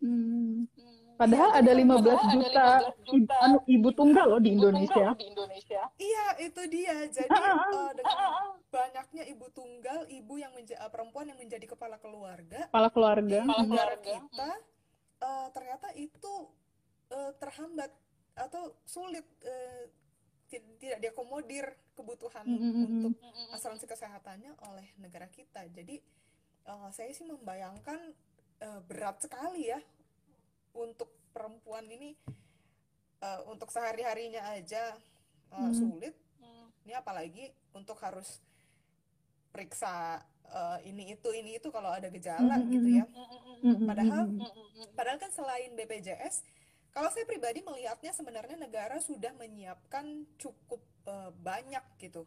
[0.00, 0.66] Hmm.
[1.16, 1.22] Hmm.
[1.24, 4.50] Padahal ada jadi 15 padahal ada juta 15 ibu, juta anu, ibu tunggal loh di
[4.52, 5.06] Indonesia.
[5.14, 5.82] di Indonesia.
[5.96, 6.96] Iya, itu dia.
[7.08, 8.28] Jadi eh, dengan
[8.68, 13.38] banyaknya ibu tunggal, ibu yang menja- eh, perempuan yang menjadi kepala keluarga Kepala di keluarga.
[13.40, 13.64] Kepala Hmm.
[13.66, 14.12] negara keluarga.
[14.28, 14.50] kita,
[15.22, 16.34] eh, ternyata itu
[17.08, 17.90] eh, terhambat
[18.36, 19.24] atau sulit
[20.44, 22.96] ti- tidak diakomodir kebutuhan Hmm, hmm, hmm, hmm.
[23.00, 23.46] untuk Mm-mm.
[23.50, 25.64] asuransi kesehatannya oleh negara kita.
[25.66, 25.96] Jadi
[26.62, 28.12] eh, saya sih membayangkan
[28.58, 29.80] eh, berat sekali ya
[30.84, 32.10] untuk perempuan ini
[33.26, 34.84] eh, untuk sehari-harinya aja
[35.52, 35.80] eh, Hmm.
[35.80, 36.14] sulit.
[36.40, 36.66] Hmm.
[36.86, 38.40] Ini apalagi untuk harus
[39.54, 43.04] periksa eh, ini itu ini itu kalau ada gejala Hmm, gitu hmm, ya.
[43.16, 43.56] Mm-mm.
[43.62, 44.24] Hmm, hmm, Padahal.
[44.96, 46.44] Padahal kan selain BPJS,
[46.94, 50.06] kalau saya pribadi melihatnya sebenarnya negara sudah menyiapkan
[50.42, 52.22] cukup eh, banyak gitu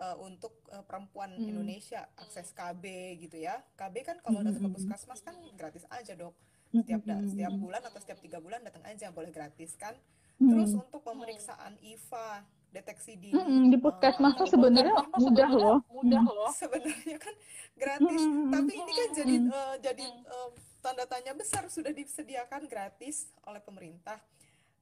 [0.00, 1.46] eh, untuk eh, perempuan Hmm.
[1.46, 2.84] Indonesia akses KB
[3.22, 3.60] gitu ya.
[3.78, 6.34] KB kan kalau Hmm, datang ke puskesmas kan gratis aja dok.
[6.72, 9.94] Setiap da- hmm, setiap bulan atau setiap tiga bulan datang aja boleh gratis kan.
[10.36, 10.48] Hmm.
[10.48, 12.28] Terus untuk pemeriksaan IVA,
[12.70, 15.78] deteksi dini, Hmm, di puskesmas tuh atau sebenarnya mudah loh.
[15.90, 16.50] Mudah loh.
[16.52, 17.34] sebenarnya kan
[17.74, 19.50] gratis, hmm, tapi ini kan jadi Hmm.
[19.50, 20.48] eh, jadi eh,
[20.80, 24.22] tanda tanya besar sudah disediakan gratis oleh pemerintah.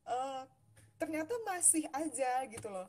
[0.05, 0.43] Eh,
[0.95, 2.87] ternyata masih aja gitu loh.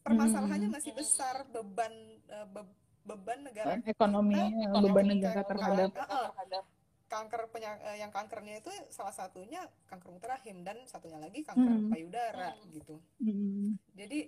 [0.00, 1.90] Permasalahannya masih besar beban
[2.24, 6.64] eh, be- beban negara Ekonomi, kita, beban negara terhadap terhadap
[7.06, 11.88] kanker penya- eh, yang kankernya itu salah satunya kanker rahim dan satunya lagi kanker Hmm.
[11.88, 12.66] payudara Hmm.
[12.70, 12.96] gitu.
[13.18, 13.78] Hmm.
[13.92, 14.18] Jadi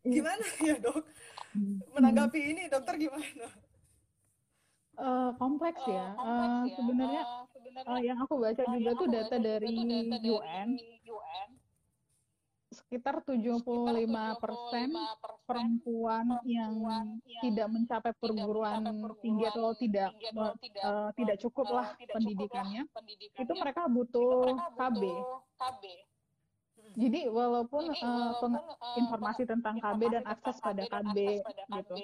[0.00, 0.12] Iya.
[0.16, 1.04] gimana ya dok
[1.50, 1.76] Hmm.
[1.90, 3.46] menanggapi ini dokter gimana?
[4.96, 6.06] Eh, kompleks eh, ya.
[6.12, 6.76] kompleks Eh, ya.
[6.76, 10.68] sebenarnya Eh, sebenarnya eh, yang aku baca juga tuh data dari tuh data dari UN
[11.06, 11.48] UN
[12.70, 14.38] sekitar sekitar 75% 75%
[15.50, 18.80] perempuan yang perempuan yang tidak mencapai tidak perguruan
[19.18, 20.82] tinggi atau tidak tinggi atau tidak
[21.18, 22.82] tidak cukup eh, lah tidak cukup lah pendidikannya,
[23.42, 25.02] itu mereka itu butuh mereka KB.
[25.02, 25.22] butuh
[25.58, 25.82] KB.
[26.90, 28.52] Jadi walaupun Jadi peng- walaupun
[28.98, 31.94] informasi tentang KB dan akses pada KB dan akses pada KB gitu.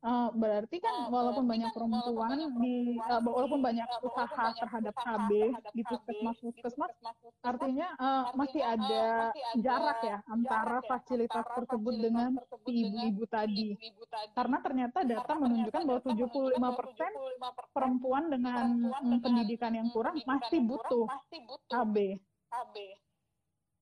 [0.00, 3.64] Eh, berarti kan Eh, walaupun berarti banyak kan walaupun perempuan banyak di perempuan walaupun di
[3.68, 6.90] banyak eh, walaupun usaha banyak terhadap usaha KB terhadap di KB di puskesmas puskesmas
[7.44, 12.08] artinya artinya masih ada masih ada jarak ya antara jarak ya fasilitas antara tersebut fasilitas
[12.08, 12.30] dengan
[12.64, 13.68] si ibu-ibu tadi.
[14.32, 19.02] Karena ternyata data Karena menunjukkan ternyata bahwa data menunjukkan bahwa 75% 75% perempuan dengan perempuan
[19.04, 21.96] dengan pendidikan yang kurang pendidikan masih yang butuh kurang masih butuh KB
[22.48, 22.74] KB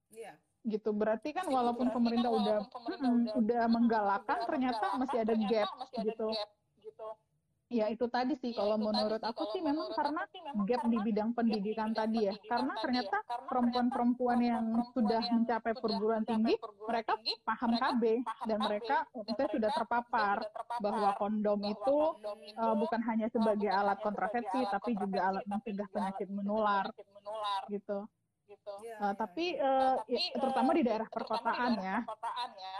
[0.09, 0.35] Iya.
[0.69, 0.91] Gitu.
[0.93, 4.87] Berarti kan walaupun berarti kan pemerintah udah walaupun pemerintah mm, udah udah menggalakkan udah ternyata
[5.01, 6.29] masih ada ternyata gap masih ada gitu.
[6.31, 6.49] gap
[6.85, 7.09] gitu.
[7.69, 10.23] Ya itu tadi sih Ya kalau itu tadi menurut sih aku kalau sih memang karena
[10.65, 12.33] gap di bidang pendidikan tadi ya.
[12.49, 12.81] Karena tadi ya.
[12.81, 14.65] ternyata Karena ternyata perempuan-perempuan yang
[14.97, 16.55] sudah mencapai perguruan tinggi
[16.89, 17.13] mereka
[17.45, 18.03] paham KB
[18.49, 21.97] dan mereka maksudnya sudah mereka terpapar sudah terpapar bahwa kondom itu itu
[22.57, 26.89] uh, bukan hanya uh, sebagai alat kontrasepsi tapi juga alat mencegah penyakit menular
[27.69, 28.09] gitu.
[28.69, 28.85] Gitu.
[28.85, 29.45] Iya, Uh, iya, tapi.
[29.57, 31.99] Uh, tapi ya, terutama uh, di daerah terutama di perkotaan daerah ya.
[32.05, 32.79] perkotaan ya.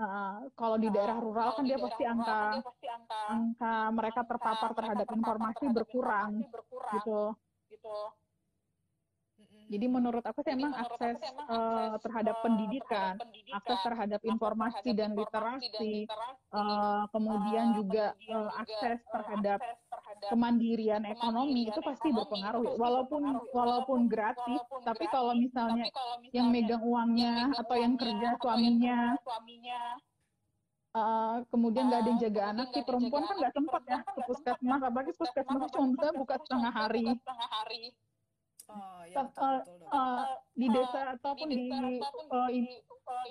[0.00, 2.50] Uh, kalau di Uh, daerah rural kalau kan di dia daerah pasti rural angka kan
[2.56, 6.94] dia pasti angka angka mereka angka terpapar mereka terhadap terpapar informasi terhadap berkurang informasi berkurang
[6.96, 7.22] gitu.
[7.68, 7.98] gitu.
[9.70, 11.14] Jadi menurut aku sih emang akses
[11.46, 13.14] uh, terhadap pendidikan,
[13.54, 16.10] akses terhadap informasi dan literasi,
[16.50, 19.62] uh, kemudian juga uh, akses terhadap
[20.28, 22.76] kemandirian ekonomi itu pasti berpengaruh.
[22.76, 23.22] Walaupun
[23.54, 25.88] walaupun gratis, tapi kalau misalnya
[26.34, 29.16] yang megang uangnya atau yang kerja suaminya.
[30.90, 34.82] Uh, kemudian nggak ada yang jaga anak, si perempuan kan nggak sempat ya ke puskesmas,
[34.82, 37.06] apalagi puskesmas cuma bisa buka setengah hari.
[38.66, 40.26] Oh, ya, betul, betul, uh,
[40.58, 42.74] di desa ataupun di uh, di, di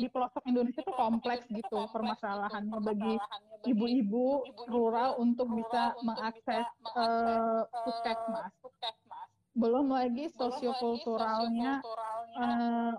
[0.08, 3.16] pelosok Indonesia itu kompleks gitu permasalahannya bagi
[3.68, 6.66] ibu-ibu rural untuk bisa mengakses
[6.96, 8.52] uh, puskesmas.
[9.58, 11.84] Belum lagi sosiokulturalnya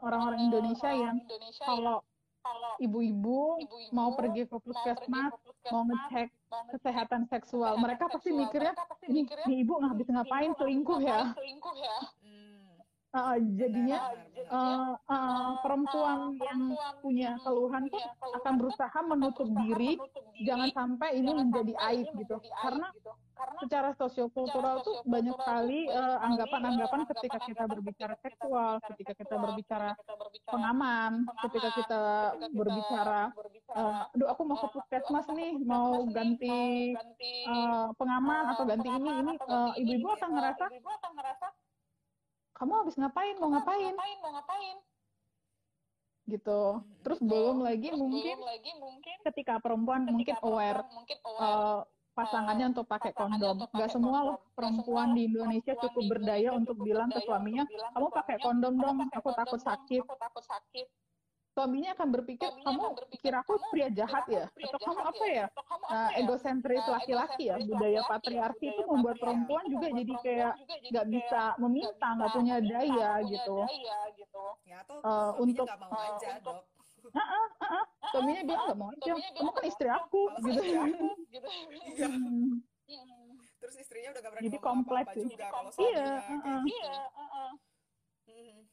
[0.05, 1.17] orang-orang Indonesia yang
[1.65, 2.05] kalau
[2.81, 3.61] ibu-ibu
[3.93, 5.33] mau pergi ke puskesmas,
[5.69, 6.29] mau ngecek
[6.73, 8.75] kesehatan seksual, mereka pasti mikirnya
[9.07, 9.29] ini,
[9.61, 11.21] ibu nggak habis ngapain selingkuh ya.
[13.11, 14.15] Uh, jadinya
[14.55, 17.99] uh, uh, perempuan yang punya keluhan pun
[18.39, 19.99] akan berusaha menutup diri,
[20.47, 22.39] jangan sampai ini menjadi aib gitu.
[22.39, 22.87] Karena
[23.59, 25.91] secara sosiokultural tuh banyak sekali
[26.23, 29.91] anggapan-anggapan uh, ketika kita berbicara seksual, ketika kita berbicara
[30.47, 32.01] pengaman, ketika kita
[32.55, 33.35] berbicara,
[33.75, 36.95] uh, aduh aku mau ke puskesmas nih, mau ganti
[37.51, 39.35] uh, pengaman atau ganti ini, ini
[39.83, 40.65] ibu-ibu uh, akan ngerasa
[42.61, 43.35] kamu habis ngapain?
[43.41, 43.95] Mau ngapain?
[43.97, 44.77] mau ngapain?
[46.29, 46.63] Gitu.
[47.01, 47.29] Terus gitu.
[47.33, 51.81] belum lagi terus mungkin belum lagi mungkin ketika perempuan ketika mungkin aware, mungkin aware uh,
[52.13, 53.65] pasangannya untuk pakai kondom.
[53.65, 57.65] nggak semua loh perempuan di Indonesia cukup berdaya untuk bilang ke suaminya
[57.97, 60.05] kamu pakai kondom dong aku takut sakit
[61.51, 64.45] suaminya akan berpikir suaminya kamu akan berpikir, kira aku pria jahat ya?
[64.47, 65.47] atau kamu apa ya,
[65.91, 70.53] nah, egosentris laki-laki ya budaya patriarki itu membuat perempuan juga jadi kayak
[70.95, 73.57] nggak bisa meminta nggak punya daya gitu.
[74.65, 76.63] ya, uh, untuk mau aja, dok.
[77.01, 77.85] Uh, uh, uh, uh.
[78.13, 79.13] suaminya bilang nggak mau aja.
[79.17, 80.63] Kamu kan istri aku gitu.
[81.35, 81.49] gitu.
[82.91, 83.07] Iya.
[83.61, 86.61] Terus istrinya udah gak berani jadi kompleks juga kalau iya, uh, uh.
[86.65, 87.51] iya uh, uh.
[88.27, 88.71] Hmm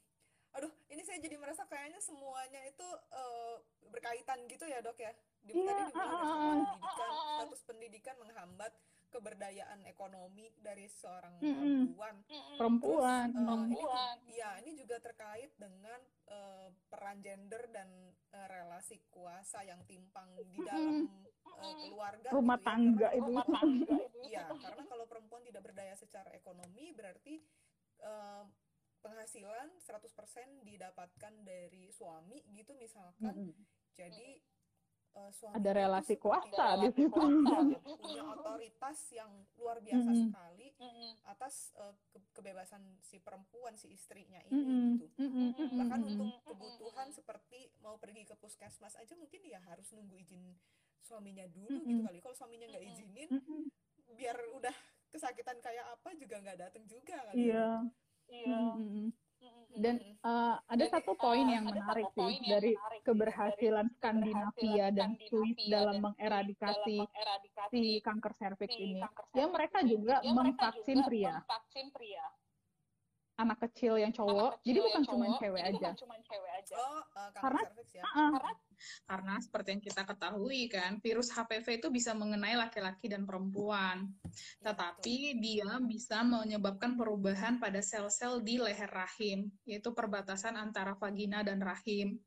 [0.58, 3.62] aduh ini saya jadi merasa kayaknya semuanya itu uh,
[3.94, 5.14] berkaitan gitu ya dok ya.
[5.46, 5.70] Di yeah.
[5.70, 8.74] tadi dibilang uh, pendidikan status pendidikan menghambat
[9.14, 11.54] keberdayaan ekonomi dari seorang mm -hmm.
[11.54, 12.16] perempuan
[12.58, 14.16] perempuan Terus, uh, perempuan.
[14.26, 16.02] ini, ya ini juga terkait dengan
[16.34, 17.88] uh, peran gender dan
[18.34, 21.06] uh, relasi kuasa yang timpang di dalam
[21.46, 22.70] uh, keluarga rumah gitu ya.
[22.74, 23.22] tangga itu.
[23.22, 27.38] Rumah tangga itu ya karena kalau perempuan tidak berdaya secara ekonomi berarti
[28.02, 28.44] uh,
[29.08, 33.32] penghasilan 100% didapatkan dari suami gitu misalkan.
[33.32, 33.64] Mm -hmm.
[33.96, 34.30] Jadi
[35.16, 37.24] uh, suami ada relasi kuasa di situ.
[38.04, 40.26] punya otoritas yang luar biasa mm -hmm.
[40.28, 41.12] sekali mm -hmm.
[41.32, 44.92] atas uh, ke kebebasan si perempuan si istrinya ini mm -hmm.
[45.02, 45.24] gitu.
[45.24, 45.78] Mm -hmm.
[45.80, 50.44] Bahkan untuk kebutuhan seperti mau pergi ke puskesmas aja mungkin ya harus nunggu izin
[51.00, 51.90] suaminya dulu mm -hmm.
[51.90, 52.18] gitu kali.
[52.20, 53.62] Kalau suaminya nggak izinin, mm -hmm.
[54.20, 54.76] biar udah
[55.08, 57.48] kesakitan kayak apa juga nggak datang juga kali.
[57.50, 57.88] Iya.
[58.28, 58.60] Iya.
[59.78, 65.54] Dan uh, ada satu poin yang menarik sih yang dari menarik keberhasilan Skandinavia dan Swiss
[65.70, 67.06] dalam mengeradikasi
[67.70, 69.06] si kanker serviks ini.
[69.38, 71.46] Ya mereka juga memvaksin pria
[73.38, 74.58] anak kecil yang cowok.
[74.60, 75.90] Kecil jadi bukan cuma cewek aja.
[76.74, 77.62] Oh, uh, karena
[77.94, 78.02] ya.
[78.02, 78.52] uh, karena
[79.06, 84.10] karena seperti yang kita ketahui kan, virus HPV itu bisa mengenai laki-laki dan perempuan.
[84.62, 91.62] Tetapi dia bisa menyebabkan perubahan pada sel-sel di leher rahim, yaitu perbatasan antara vagina dan
[91.62, 92.18] rahim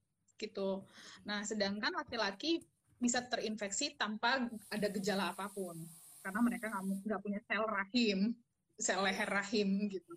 [0.40, 0.84] gitu.
[1.28, 2.64] Nah, sedangkan laki-laki
[3.01, 5.76] bisa terinfeksi tanpa ada gejala apa pun
[6.20, 8.36] karena mereka nggak punya sel rahim,
[8.76, 10.12] sel leher rahim gitu.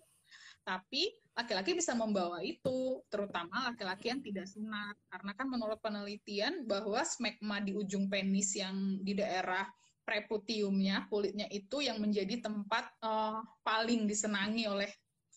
[0.64, 4.94] Tapi laki-laki bisa membawa itu, terutama laki-laki yang tidak sunat.
[5.10, 9.66] Karena kan menurut penelitian bahwa smegma di ujung penis yang di daerah
[10.06, 14.90] preputiumnya, kulitnya itu yang menjadi tempat uh, paling disenangi oleh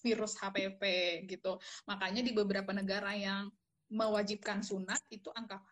[0.06, 0.82] virus HPV
[1.26, 1.58] gitu.
[1.90, 3.50] Makanya di beberapa negara yang
[3.90, 5.64] mewajibkan sunat itu angka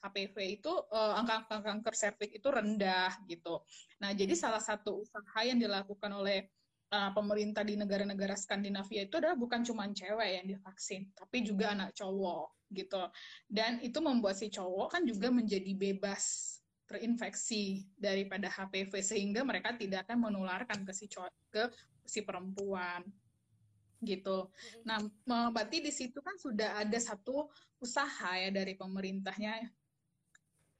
[0.00, 3.60] HPV itu uh, angka, angka kanker serviks itu rendah gitu.
[4.00, 6.48] Nah, jadi salah satu usaha yang dilakukan oleh
[6.90, 11.94] uh, pemerintah di negara-negara Skandinavia itu adalah bukan cuma cewek yang divaksin, tapi juga anak
[11.94, 13.02] cowok gitu.
[13.46, 16.56] Dan itu membuat si cowok kan juga menjadi bebas
[16.90, 21.64] terinfeksi daripada HPV sehingga mereka tidak akan menularkan ke si cowok ke
[22.02, 23.06] si perempuan
[24.00, 24.48] gitu.
[24.82, 24.98] Nah,
[25.52, 27.46] berarti di situ kan sudah ada satu
[27.78, 29.60] usaha ya dari pemerintahnya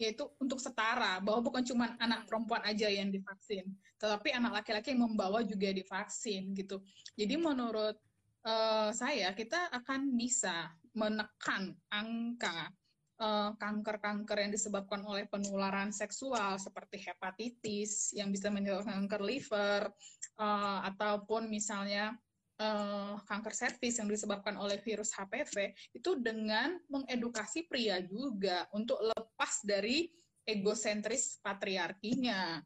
[0.01, 3.69] yaitu untuk setara bahwa bukan cuma anak perempuan aja yang divaksin,
[4.01, 6.81] tetapi anak laki-laki yang membawa juga divaksin gitu.
[7.21, 8.01] Jadi menurut
[8.49, 12.73] uh, saya kita akan bisa menekan angka
[13.21, 19.93] uh, kanker-kanker yang disebabkan oleh penularan seksual seperti hepatitis yang bisa menyebabkan kanker liver
[20.41, 22.17] uh, ataupun misalnya
[22.61, 29.65] uh, kanker servis yang disebabkan oleh virus HPV itu dengan mengedukasi pria juga untuk lepas
[29.65, 30.07] dari
[30.45, 32.61] egosentris patriarkinya.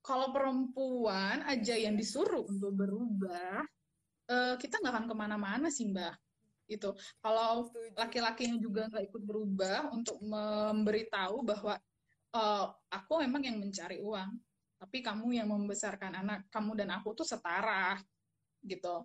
[0.00, 3.60] Kalau perempuan aja yang disuruh untuk berubah,
[4.32, 6.16] uh, kita nggak akan ke mana-mana sih mbak.
[6.70, 11.74] Itu kalau laki-lakinya juga nggak ikut berubah untuk memberitahu bahwa
[12.32, 14.30] uh, aku memang yang mencari uang,
[14.80, 18.00] tapi kamu yang membesarkan anak kamu dan aku tuh setara
[18.64, 19.04] gitu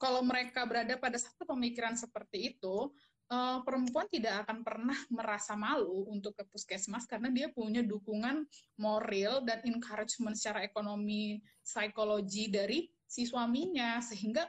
[0.00, 2.88] kalau mereka berada pada satu pemikiran seperti itu,
[3.28, 8.48] uh, perempuan tidak akan pernah merasa malu untuk ke puskesmas karena dia punya dukungan
[8.80, 14.48] moral dan encouragement secara ekonomi, psikologi dari si suaminya, sehingga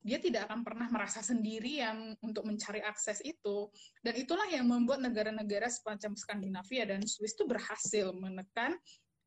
[0.00, 3.68] dia tidak akan pernah merasa sendirian untuk mencari akses itu.
[4.00, 8.80] Dan itulah yang membuat negara-negara semacam Skandinavia dan Swiss itu berhasil menekan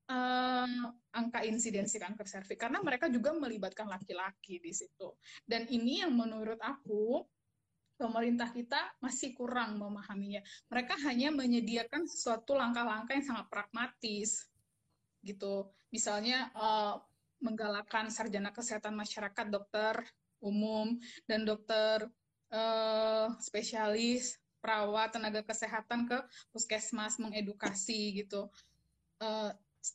[0.10, 0.68] uh,
[1.14, 5.16] angka insidensi kanker serviks karena mereka juga melibatkan laki-laki di situ.
[5.45, 7.24] Dan ini yang menurut aku
[7.93, 10.41] pemerintah kita masih kurang memahaminya.
[10.68, 14.49] Mereka hanya menyediakan suatu langkah-langkah yang sangat pragmatis
[15.24, 15.70] gitu.
[15.93, 16.99] Misalnya uh,
[17.39, 20.04] menggalakkan sarjana kesehatan masyarakat, dokter
[20.43, 22.04] umum dan dokter
[22.51, 26.18] uh, spesialis, perawat, tenaga kesehatan ke
[26.51, 28.51] puskesmas mengedukasi gitu.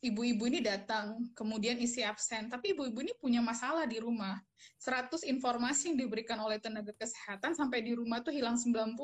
[0.05, 4.36] Ibu-ibu ini datang, kemudian isi absen, tapi ibu-ibu ini punya masalah di rumah.
[4.78, 8.95] 100 informasi yang diberikan oleh tenaga kesehatan sampai di rumah tuh hilang 90,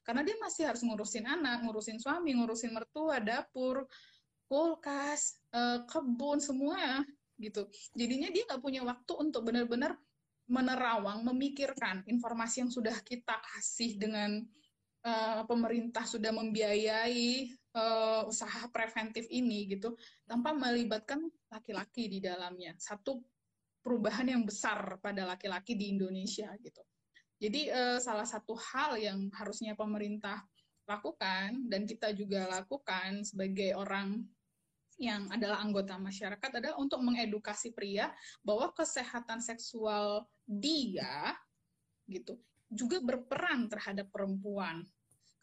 [0.00, 3.84] karena dia masih harus ngurusin anak, ngurusin suami, ngurusin mertua, dapur,
[4.48, 7.04] kulkas, eh, kebun, semua
[7.36, 7.68] gitu.
[7.92, 9.98] Jadinya dia nggak punya waktu untuk benar-benar
[10.48, 14.44] menerawang, memikirkan informasi yang sudah kita kasih dengan
[15.08, 22.74] uh, pemerintah sudah membiayai uh, usaha preventif ini gitu tanpa melibatkan laki-laki di dalamnya.
[22.78, 23.20] Satu
[23.84, 26.80] perubahan yang besar pada laki-laki di Indonesia gitu.
[27.36, 30.40] Jadi uh, salah satu hal yang harusnya pemerintah
[30.88, 34.24] lakukan dan kita juga lakukan sebagai orang
[35.00, 38.14] yang adalah anggota masyarakat adalah untuk mengedukasi pria
[38.46, 41.34] bahwa kesehatan seksual dia
[42.06, 42.38] gitu
[42.70, 44.86] juga berperan terhadap perempuan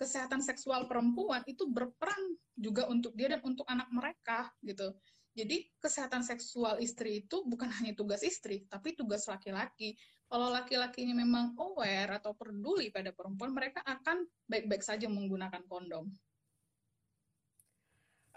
[0.01, 2.17] kesehatan seksual perempuan itu berperan
[2.57, 4.97] juga untuk dia dan untuk anak mereka gitu.
[5.37, 9.93] Jadi kesehatan seksual istri itu bukan hanya tugas istri, tapi tugas laki-laki.
[10.25, 16.09] Kalau laki-lakinya memang aware atau peduli pada perempuan, mereka akan baik-baik saja menggunakan kondom.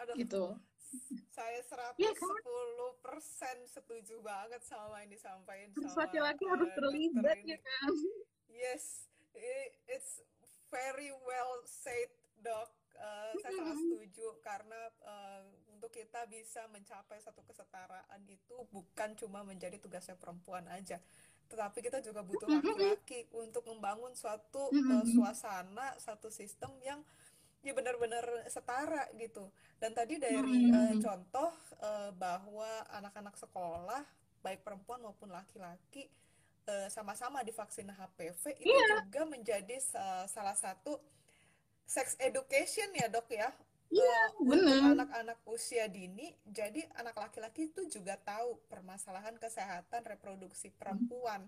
[0.04, 0.44] Aduh, gitu.
[1.32, 3.58] Saya 110% ya, kan?
[3.66, 7.88] setuju banget sama yang disampaikan sama laki-laki harus terlibat ya kan.
[8.50, 9.06] Yes,
[9.86, 10.22] it's
[10.74, 12.10] very well said
[12.42, 12.70] dok.
[12.94, 15.42] Uh, saya sangat setuju karena uh,
[15.74, 20.98] untuk kita bisa mencapai satu kesetaraan itu bukan cuma menjadi tugasnya perempuan aja.
[21.50, 27.02] Tetapi kita juga butuh laki-laki untuk membangun suatu uh, suasana satu sistem yang
[27.66, 29.50] ya benar-benar setara gitu.
[29.76, 31.50] Dan tadi dari uh, contoh
[31.82, 34.02] uh, bahwa anak-anak sekolah
[34.40, 36.06] baik perempuan maupun laki-laki
[36.64, 39.04] Eh, sama-sama divaksin HPV itu yeah.
[39.04, 40.96] juga menjadi uh, salah satu
[41.84, 43.52] sex education ya dok ya.
[43.92, 50.72] Yeah, uh, untuk anak-anak usia dini jadi anak laki-laki itu juga tahu permasalahan kesehatan reproduksi
[50.72, 51.44] perempuan.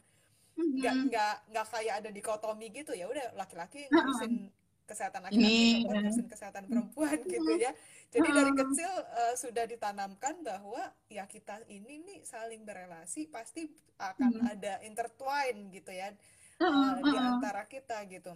[0.53, 1.09] Nggak mm-hmm.
[1.09, 4.53] nggak nggak kayak ada dikotomi gitu ya udah laki-laki ngurusin
[4.85, 7.73] kesehatan laki-laki perempuan kesehatan perempuan gitu ya
[8.17, 10.81] jadi dari kecil uh, sudah ditanamkan bahwa
[11.13, 13.69] ya kita ini nih saling berelasi pasti
[14.01, 14.53] akan hmm.
[14.57, 16.17] ada intertwine gitu ya
[16.65, 18.33] uh, di antara kita gitu.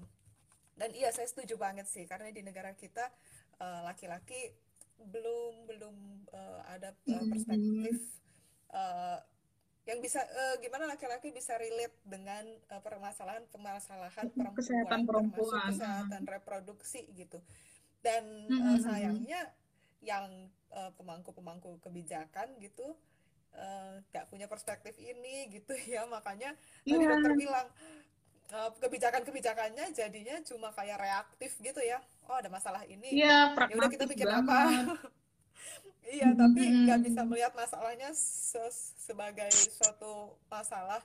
[0.76, 3.08] Dan iya saya setuju banget sih karena di negara kita
[3.60, 4.52] uh, laki-laki
[5.00, 5.96] belum belum
[6.32, 7.96] uh, ada uh, perspektif
[8.76, 9.20] uh,
[9.88, 16.22] yang bisa uh, gimana laki-laki bisa relate dengan uh, permasalahan permasalahan perempuan, kesehatan perempuan, kesehatan
[16.28, 17.40] reproduksi gitu.
[18.00, 19.52] Dan uh, sayangnya
[20.00, 22.96] yang uh, pemangku-pemangku kebijakan gitu
[24.10, 26.54] nggak uh, punya perspektif ini gitu ya makanya
[26.86, 26.96] yeah.
[26.96, 27.10] tadi iya.
[27.10, 27.66] dokter bilang
[28.54, 31.98] uh, kebijakan-kebijakannya jadinya cuma kayak reaktif gitu ya
[32.30, 34.46] oh ada masalah ini yeah, ya udah kita bikin banget.
[34.46, 34.60] apa
[36.16, 38.62] iya tapi nggak bisa melihat masalahnya se
[38.98, 41.02] sebagai suatu masalah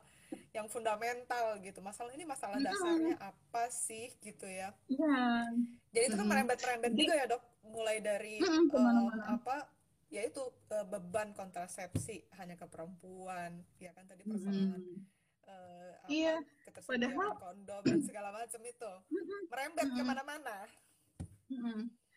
[0.56, 1.80] yang fundamental gitu.
[1.84, 4.72] Masalah ini masalah dasarnya apa sih gitu ya?
[4.88, 5.52] Iya.
[5.92, 7.44] Jadi itu kan merembet merembet juga ya dok.
[7.66, 9.68] Mulai dari uh, apa
[10.14, 10.40] yaitu
[10.72, 14.80] uh, beban kontrasepsi hanya ke perempuan ya kan tadi persoalan
[15.50, 16.40] uh, iya.
[16.76, 18.92] Padahal, kondom dan segala macam itu.
[19.50, 20.56] Merembet ke mana-mana.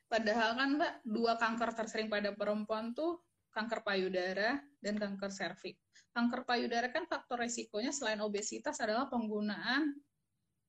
[0.09, 5.88] Padahal kan Mbak, dua kanker tersering pada perempuan tuh kanker payudara dan kanker serviks.
[6.13, 9.95] Kanker payudara kan faktor resikonya selain obesitas adalah penggunaan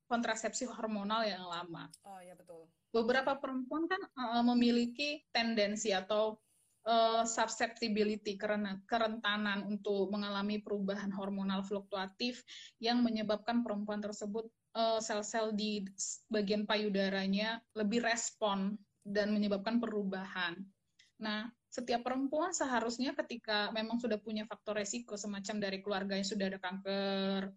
[0.09, 1.85] kontrasepsi hormonal yang lama.
[2.01, 2.65] Oh ya betul.
[2.89, 6.41] Beberapa perempuan kan uh, memiliki tendensi atau
[6.89, 12.41] uh, susceptibility karena kerentanan untuk mengalami perubahan hormonal fluktuatif
[12.81, 14.49] yang menyebabkan perempuan tersebut
[15.01, 15.81] sel-sel uh, di
[16.29, 20.57] bagian payudaranya lebih respon dan menyebabkan perubahan.
[21.19, 26.45] Nah, setiap perempuan seharusnya ketika memang sudah punya faktor resiko semacam dari keluarga yang sudah
[26.49, 27.53] ada kanker,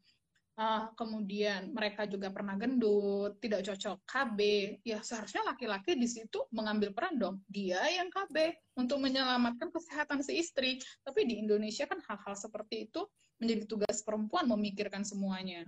[0.61, 4.39] uh, kemudian mereka juga pernah gendut, tidak cocok KB,
[4.85, 7.41] ya seharusnya laki-laki di situ mengambil peran dong.
[7.49, 10.77] Dia yang KB untuk menyelamatkan kesehatan si istri.
[11.01, 13.09] Tapi di Indonesia kan hal-hal seperti itu
[13.41, 15.65] menjadi tugas perempuan memikirkan semuanya.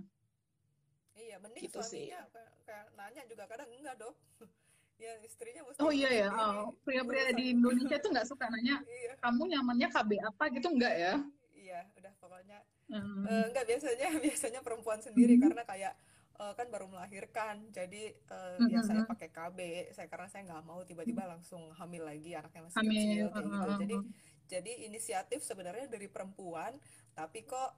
[1.14, 2.62] Iya, mending gitu suaminya sih.
[2.66, 4.14] kayak nanya juga kadang enggak dok
[4.98, 9.12] ya istrinya mesti oh iya ya oh, pria-pria di Indonesia tuh nggak suka nanya iya.
[9.18, 11.14] kamu nyamannya KB apa gitu enggak ya
[11.52, 13.22] iya udah pokoknya hmm.
[13.26, 15.42] uh, enggak biasanya biasanya perempuan sendiri hmm.
[15.50, 15.92] karena kayak
[16.38, 18.70] uh, kan baru melahirkan jadi uh, hmm.
[18.70, 19.58] ya saya pakai KB
[19.90, 22.94] saya karena saya nggak mau tiba-tiba langsung hamil lagi anaknya masih hamil.
[22.94, 23.96] kecil kayak gitu jadi
[24.44, 26.76] jadi inisiatif sebenarnya dari perempuan
[27.18, 27.70] tapi kok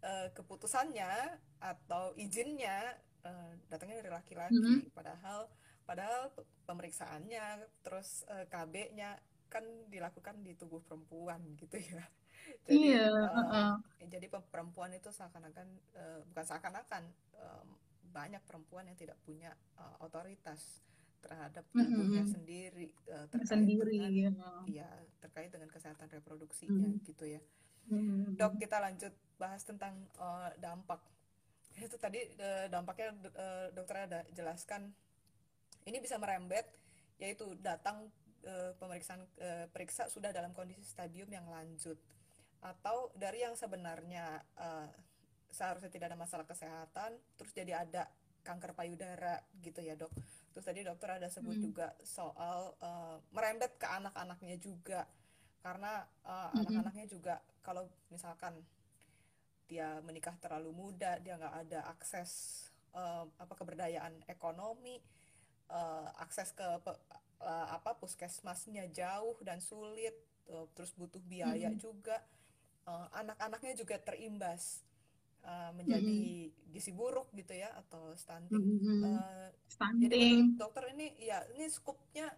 [0.00, 4.96] uh, keputusannya atau izinnya uh, datangnya dari laki-laki hmm.
[4.96, 5.48] padahal
[5.84, 6.32] padahal
[6.64, 9.20] pemeriksaannya terus uh, eh, KB-nya
[9.52, 12.02] kan dilakukan di tubuh perempuan gitu ya
[12.66, 13.72] jadi iya, uh, uh.
[14.04, 17.02] jadi perempuan itu seakan-akan uh, bukan seakan-akan
[17.38, 17.64] uh,
[18.10, 20.84] banyak perempuan yang tidak punya uh, otoritas
[21.24, 22.34] terhadap tubuhnya mm -hmm.
[22.36, 24.84] sendiri uh, terkait sendiri dengan, ya.
[24.84, 24.88] ya
[25.24, 27.06] terkait dengan kesehatan reproduksinya mm -hmm.
[27.08, 27.40] gitu ya
[27.88, 28.24] mm -hmm.
[28.36, 31.00] dok kita lanjut bahas tentang uh, dampak
[31.74, 34.94] itu tadi uh, dampaknya uh, dokter ada jelaskan
[35.84, 36.66] ini bisa merembet
[37.20, 38.10] yaitu datang
[38.42, 41.96] e, pemeriksaan e, periksa sudah dalam kondisi stadium yang lanjut
[42.64, 44.68] atau dari yang sebenarnya e,
[45.54, 48.10] seharusnya tidak ada masalah kesehatan terus jadi ada
[48.44, 50.10] kanker payudara gitu ya dok
[50.50, 51.64] terus tadi dokter ada sebut hmm.
[51.64, 52.90] juga soal e,
[53.30, 55.06] merembet ke anak-anaknya juga
[55.64, 56.60] karena uh, hmm.
[56.60, 58.52] anak-anaknya juga kalau misalkan
[59.64, 62.30] dia menikah terlalu muda dia nggak ada akses
[62.92, 65.00] uh, apa keberdayaan ekonomi
[65.70, 70.14] uh, akses ke uh, apa puskesmasnya jauh dan sulit
[70.48, 71.82] uh, terus butuh biaya mm -hmm.
[71.82, 72.16] juga
[72.88, 74.84] uh, anak-anaknya juga terimbas
[75.44, 76.70] uh, menjadi mm -hmm.
[76.72, 78.60] gizi buruk gitu ya atau stunting.
[78.60, 79.00] Mm -hmm.
[79.04, 80.02] uh, stunting.
[80.08, 80.24] Jadi
[80.56, 82.28] dokter ini ya ini skupnya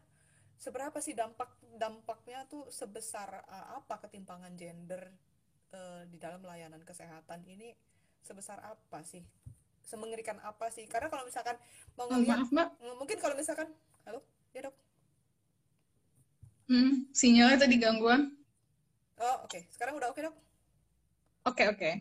[0.56, 5.12] seberapa sih dampak dampaknya tuh sebesar uh, apa ketimpangan gender
[5.76, 7.74] uh, di dalam layanan kesehatan ini
[8.24, 9.22] sebesar apa sih?
[9.86, 11.54] Semengerikan apa sih karena kalau misalkan
[11.94, 12.68] mau ngeliat Maaf, mbak.
[12.98, 13.70] mungkin kalau misalkan
[14.02, 14.20] halo
[14.50, 14.74] ya dok
[16.66, 18.34] hmm, sinyalnya tadi gangguan
[19.22, 19.62] oh oke okay.
[19.70, 21.94] sekarang udah oke okay, dok oke okay, oke okay.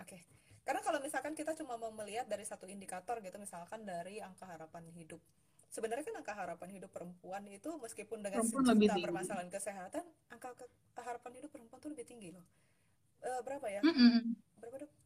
[0.00, 0.20] oke okay.
[0.64, 4.88] karena kalau misalkan kita cuma mau melihat dari satu indikator gitu misalkan dari angka harapan
[4.96, 5.20] hidup
[5.68, 10.48] sebenarnya kan angka harapan hidup perempuan itu meskipun dengan perempuan sejuta permasalahan kesehatan angka
[10.96, 12.44] harapan hidup perempuan tuh lebih tinggi loh
[13.20, 14.22] uh, berapa ya mm -mm.
[14.64, 15.01] berapa dok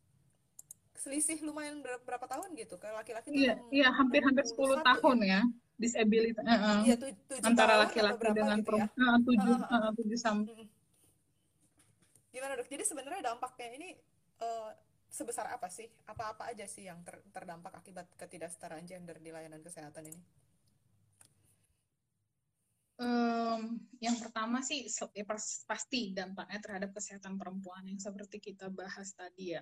[0.98, 5.42] selisih lumayan berapa, tahun gitu kalau laki-laki iya iya hampir hampir 10 tahun ya, ya
[5.76, 6.96] disability uh, uh, iya,
[7.44, 8.88] antara laki-laki dengan gitu ya?
[8.88, 9.18] perempuan.
[9.28, 10.64] Tujuh uh, tujuh sampai
[12.32, 12.68] gimana dok?
[12.68, 13.88] Jadi sebenarnya dampaknya ini
[14.44, 14.72] uh,
[15.08, 15.88] sebesar apa sih?
[16.08, 20.20] Apa-apa aja sih yang ter, terdampak akibat ketidaksetaraan gender di layanan kesehatan ini?
[22.96, 25.24] Um, yang pertama sih ya
[25.68, 29.60] pasti dampaknya terhadap kesehatan perempuan yang seperti kita bahas tadi ya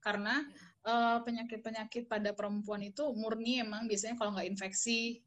[0.00, 0.42] karena
[0.86, 5.22] uh, penyakit-penyakit pada perempuan itu murni emang biasanya kalau nggak infeksi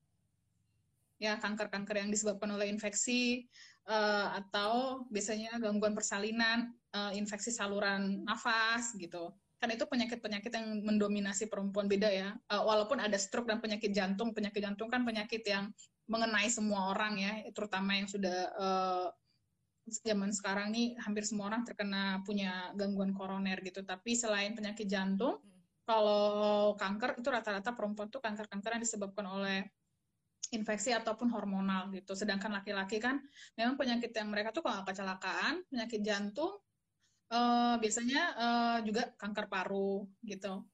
[1.19, 3.51] ya kanker-kanker yang disebabkan oleh infeksi
[3.91, 9.35] uh, atau biasanya gangguan persalinan, uh, infeksi saluran nafas gitu.
[9.59, 12.29] Kan itu penyakit-penyakit yang mendominasi perempuan beda ya.
[12.47, 15.67] Uh, walaupun ada stroke dan penyakit jantung, penyakit jantung kan penyakit yang
[16.07, 19.07] mengenai semua orang ya, terutama yang sudah uh,
[19.91, 23.81] zaman sekarang nih hampir semua orang terkena punya gangguan koroner gitu.
[23.81, 25.83] Tapi selain penyakit jantung, hmm.
[25.83, 29.65] kalau kanker itu rata-rata perempuan tuh kanker-kanker yang disebabkan oleh
[30.49, 32.17] infeksi ataupun hormonal gitu.
[32.17, 33.21] Sedangkan laki-laki kan
[33.53, 36.57] memang penyakit yang mereka tuh kalau kecelakaan, penyakit jantung,
[37.33, 40.65] uh, biasanya uh, juga kanker paru gitu.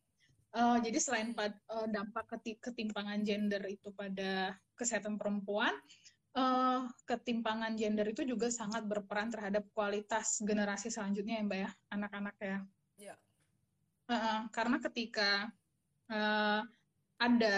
[0.55, 2.31] Uh, jadi selain pad, uh, dampak
[2.63, 5.75] ketimpangan gender itu pada kesehatan perempuan,
[6.35, 12.35] uh, ketimpangan gender itu juga sangat berperan terhadap kualitas generasi selanjutnya ya mbak ya anak-anak
[12.39, 12.57] ya.
[12.95, 13.15] Ya.
[14.05, 15.49] Uh, karena ketika
[16.11, 16.61] uh,
[17.17, 17.55] ada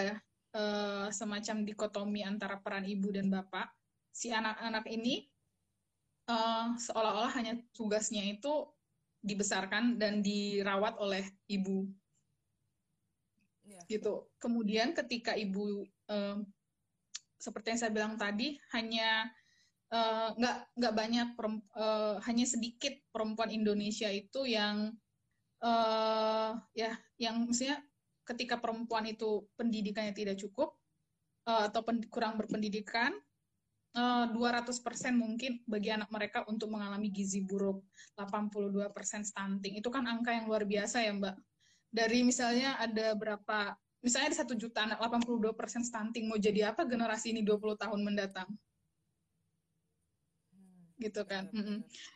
[0.54, 3.68] uh, semacam dikotomi antara peran ibu dan bapak,
[4.14, 5.26] si anak-anak ini
[6.30, 8.70] uh, seolah-olah hanya tugasnya itu
[9.18, 11.90] dibesarkan dan dirawat oleh ibu,
[13.66, 13.82] yeah.
[13.90, 14.30] gitu.
[14.38, 16.38] Kemudian ketika ibu uh,
[17.38, 19.30] seperti yang saya bilang tadi hanya
[20.36, 21.28] nggak uh, nggak banyak
[21.72, 24.92] uh, hanya sedikit perempuan Indonesia itu yang
[25.64, 27.80] uh, ya yang maksudnya
[28.28, 30.76] ketika perempuan itu pendidikannya tidak cukup
[31.48, 33.16] uh, atau pen, kurang berpendidikan
[33.96, 34.76] uh, 200%
[35.16, 37.80] mungkin bagi anak mereka untuk mengalami gizi buruk
[38.20, 38.92] 82%
[39.24, 39.80] stunting.
[39.80, 41.36] Itu kan angka yang luar biasa ya Mbak.
[41.88, 47.34] Dari misalnya ada berapa misalnya ada satu juta anak 82% stunting mau jadi apa generasi
[47.34, 48.48] ini 20 tahun mendatang
[50.54, 51.50] hmm, gitu kan.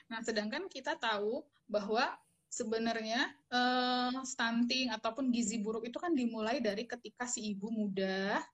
[0.06, 2.14] Nah, sedangkan kita tahu bahwa
[2.52, 8.44] sebenarnya uh, stunting ataupun gizi buruk itu kan dimulai dari ketika si ibu muda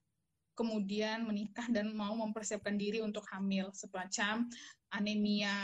[0.54, 4.46] kemudian menikah dan mau mempersiapkan diri untuk hamil semacam
[4.90, 5.54] anemia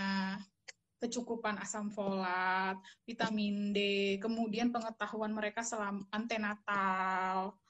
[1.05, 3.79] kecukupan asam folat, vitamin D,
[4.25, 7.61] kemudian pengetahuan mereka selama antenatal.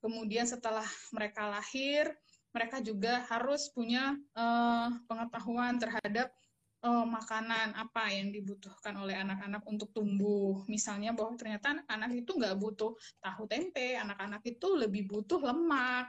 [0.00, 2.08] Kemudian setelah mereka lahir,
[2.56, 6.32] mereka juga harus punya uh, pengetahuan terhadap
[6.80, 10.64] uh, makanan apa yang dibutuhkan oleh anak-anak untuk tumbuh.
[10.66, 16.08] Misalnya bahwa ternyata anak-anak itu nggak butuh tahu tempe, anak-anak itu lebih butuh lemak.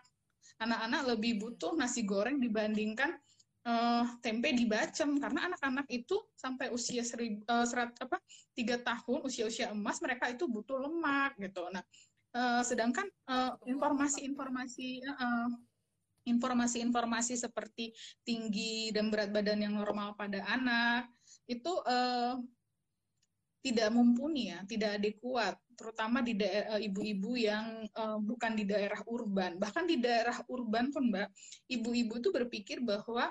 [0.58, 3.14] Anak-anak lebih butuh nasi goreng dibandingkan
[3.66, 8.18] uh, tempe dibacem karena anak-anak itu sampai usia seri, uh, serat apa
[8.58, 11.66] tiga tahun usia-usia emas mereka itu butuh lemak gitu.
[11.70, 11.84] Nah,
[12.36, 13.08] uh, sedangkan
[13.66, 15.50] informasi-informasi uh,
[16.22, 21.10] informasi-informasi seperti tinggi dan berat badan yang normal pada anak
[21.50, 22.38] itu uh,
[23.62, 26.34] tidak mumpuni ya, tidak adekuat, terutama di
[26.82, 29.62] ibu-ibu yang uh, bukan di daerah urban.
[29.62, 31.30] Bahkan di daerah urban pun, Mbak,
[31.70, 33.30] ibu-ibu itu berpikir bahwa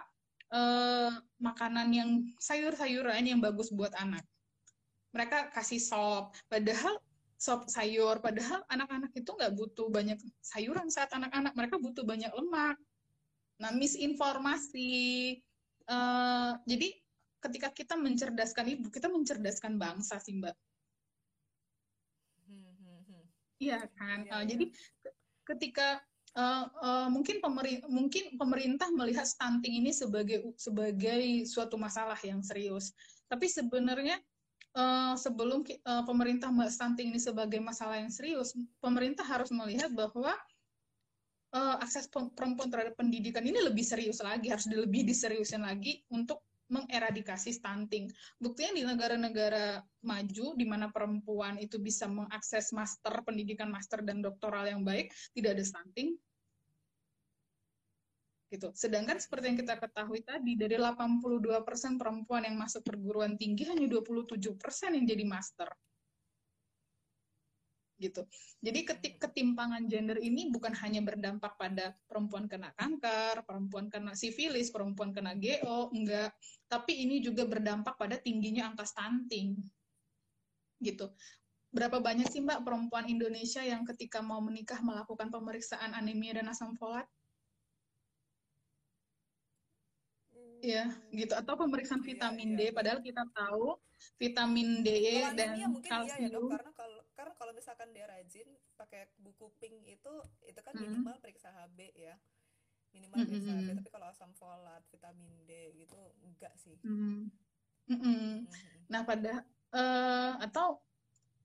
[0.50, 4.22] uh, makanan yang sayur-sayuran yang bagus buat anak.
[5.10, 7.02] Mereka kasih sop, padahal
[7.40, 8.20] sop sayur.
[8.20, 11.56] Padahal anak-anak itu nggak butuh banyak sayuran saat anak-anak.
[11.56, 12.76] Mereka butuh banyak lemak.
[13.58, 15.36] Nah, misinformasi.
[15.90, 16.94] Uh, jadi
[17.42, 20.54] ketika kita mencerdaskan ibu, kita mencerdaskan bangsa sih, Mbak.
[22.46, 23.24] Hmm, hmm, hmm.
[23.58, 24.18] Iya kan.
[24.28, 24.48] Ya, uh, ya.
[24.54, 24.64] Jadi
[25.48, 25.98] ketika
[26.36, 32.94] uh, uh, mungkin pemerintah mungkin pemerintah melihat stunting ini sebagai sebagai suatu masalah yang serius.
[33.30, 34.18] Tapi sebenarnya
[34.74, 40.34] uh, sebelum uh, pemerintah melihat stunting ini sebagai masalah yang serius, pemerintah harus melihat bahwa
[41.54, 47.50] uh, akses perempuan terhadap pendidikan ini lebih serius lagi, harus lebih diseriusin lagi untuk mengeradikasi
[47.52, 48.06] stunting.
[48.38, 54.64] Buktinya di negara-negara maju di mana perempuan itu bisa mengakses master, pendidikan master dan doktoral
[54.70, 56.14] yang baik, tidak ada stunting,
[58.50, 58.74] gitu.
[58.74, 64.98] Sedangkan seperti yang kita ketahui tadi dari 82% perempuan yang masuk perguruan tinggi hanya 27%
[64.98, 65.70] yang jadi master.
[68.00, 68.24] Gitu.
[68.64, 74.72] Jadi ketik ketimpangan gender ini bukan hanya berdampak pada perempuan kena kanker, perempuan kena sifilis,
[74.72, 76.32] perempuan kena GO, enggak,
[76.64, 79.60] tapi ini juga berdampak pada tingginya angka stunting.
[80.80, 81.12] Gitu
[81.70, 86.74] berapa banyak sih Mbak perempuan Indonesia yang ketika mau menikah melakukan pemeriksaan anemia dan asam
[86.74, 87.06] folat?
[90.60, 91.32] Iya, gitu.
[91.32, 92.72] Atau pemeriksaan iya, vitamin iya, D, iya.
[92.76, 93.80] padahal kita tahu
[94.20, 96.20] vitamin D kalau dan kalsium.
[96.20, 96.79] Iya ya, dok, karena kalau karena kalau
[97.60, 98.48] misalkan dia rajin
[98.80, 100.14] pakai buku pink itu
[100.48, 101.22] itu kan minimal hmm.
[101.22, 102.16] periksa HB ya.
[102.96, 103.28] Minimal hmm.
[103.28, 106.80] periksa HB, tapi kalau asam folat, vitamin D gitu enggak sih.
[106.80, 107.28] Hmm.
[107.84, 108.00] Hmm.
[108.00, 108.34] Hmm.
[108.88, 109.44] Nah, pada
[109.76, 110.80] uh, atau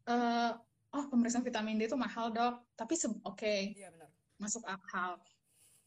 [0.07, 0.55] uh,
[0.95, 2.63] oh pemeriksaan vitamin D itu mahal, Dok.
[2.79, 3.19] Tapi oke.
[3.35, 3.75] Okay.
[3.75, 4.09] Iya, benar.
[4.39, 5.19] Masuk akal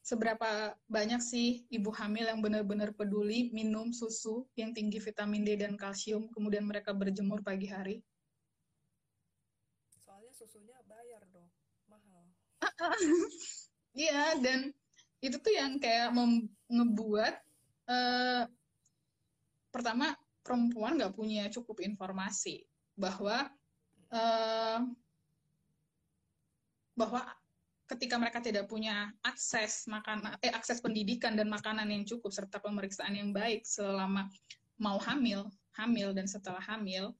[0.08, 5.76] seberapa banyak sih ibu hamil yang benar-benar peduli minum susu yang tinggi vitamin D dan
[5.76, 8.00] kalsium, kemudian mereka berjemur pagi hari?
[10.00, 11.52] Soalnya susunya bayar dong,
[11.92, 12.24] mahal.
[13.98, 14.70] Iya, dan
[15.18, 16.14] itu tuh yang kayak
[16.70, 17.34] ngebuat
[17.90, 18.46] uh,
[19.74, 20.14] pertama
[20.46, 22.62] perempuan nggak punya cukup informasi
[22.94, 23.50] bahwa
[24.14, 24.80] uh,
[26.94, 27.26] bahwa
[27.90, 33.18] ketika mereka tidak punya akses makanan eh akses pendidikan dan makanan yang cukup serta pemeriksaan
[33.18, 34.30] yang baik selama
[34.78, 37.10] mau hamil, hamil dan setelah hamil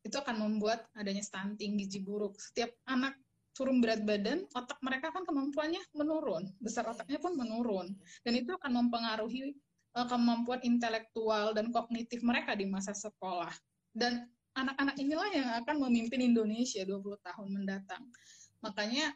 [0.00, 2.40] itu akan membuat adanya stunting gizi buruk.
[2.40, 3.19] Setiap anak
[3.56, 7.92] turun berat badan, otak mereka kan kemampuannya menurun, besar otaknya pun menurun
[8.22, 9.54] dan itu akan mempengaruhi
[9.96, 13.50] uh, kemampuan intelektual dan kognitif mereka di masa sekolah.
[13.90, 18.02] Dan anak-anak inilah yang akan memimpin Indonesia 20 tahun mendatang.
[18.62, 19.14] Makanya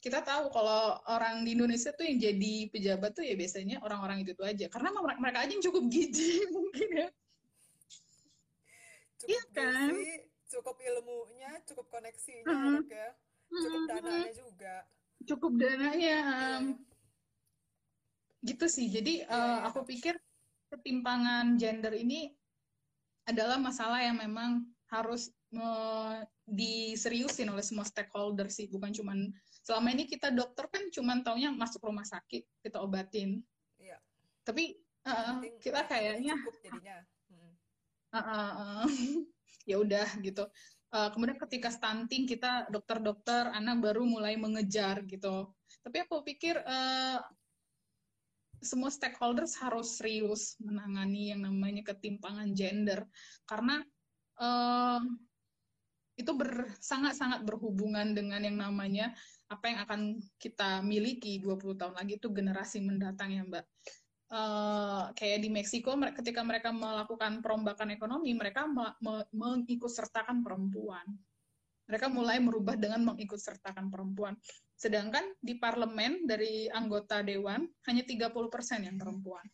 [0.00, 4.36] kita tahu kalau orang di Indonesia tuh yang jadi pejabat tuh ya biasanya orang-orang itu
[4.36, 4.68] tuh aja.
[4.68, 7.08] Karena mereka aja yang cukup gizi mungkin ya.
[9.16, 9.88] Cukup iya kan?
[9.96, 10.12] Gizi,
[10.52, 12.84] cukup ilmunya, cukup koneksinya -huh.
[12.84, 13.08] ya.
[13.50, 14.74] Cukup dananya juga.
[15.24, 16.16] Cukup dananya.
[16.24, 16.64] Um,
[18.44, 18.92] gitu sih.
[18.92, 20.20] Jadi uh, aku pikir
[20.68, 22.34] ketimpangan gender ini
[23.24, 29.32] adalah masalah yang memang harus uh, diseriusin oleh semua stakeholder sih, bukan cuman
[29.64, 33.40] selama ini kita dokter kan cuman taunya masuk rumah sakit kita obatin.
[33.80, 33.96] Iya.
[34.44, 34.76] Tapi
[35.08, 36.36] uh, kita kayaknya
[38.14, 38.86] Uh, uh, uh,
[39.66, 40.46] ya udah gitu.
[40.94, 45.50] Uh, kemudian ketika stunting kita dokter-dokter anak baru mulai mengejar gitu.
[45.82, 47.18] Tapi aku pikir uh,
[48.62, 53.04] semua stakeholders harus serius menangani yang namanya ketimpangan gender
[53.44, 53.82] karena
[54.38, 55.02] uh,
[56.14, 59.10] itu ber, sangat-sangat berhubungan dengan yang namanya
[59.50, 60.00] apa yang akan
[60.38, 63.66] kita miliki 20 tahun lagi itu generasi mendatang ya Mbak.
[64.34, 71.06] Uh, kayak di Meksiko ketika mereka melakukan perombakan ekonomi mereka me me mengikutsertakan perempuan.
[71.86, 74.34] Mereka mulai merubah dengan mengikutsertakan perempuan.
[74.74, 79.46] Sedangkan di parlemen dari anggota dewan hanya 30% yang perempuan.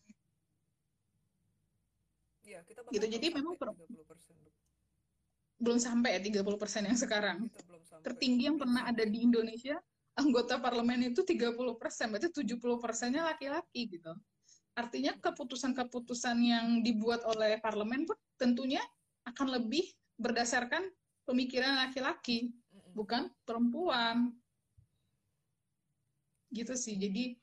[2.40, 3.04] Ya, kita gitu.
[3.04, 4.40] Jadi memang 30%
[5.60, 7.38] belum sampai ya 30 persen yang sekarang.
[8.00, 9.76] Tertinggi yang pernah ada di Indonesia,
[10.16, 14.16] anggota parlemen itu 30 persen, berarti 70 persennya laki-laki gitu.
[14.78, 18.80] Artinya keputusan-keputusan yang dibuat oleh parlemen pun tentunya
[19.26, 19.84] akan lebih
[20.16, 20.88] berdasarkan
[21.26, 22.54] pemikiran laki-laki,
[22.94, 24.34] bukan perempuan.
[26.50, 27.38] Gitu sih, jadi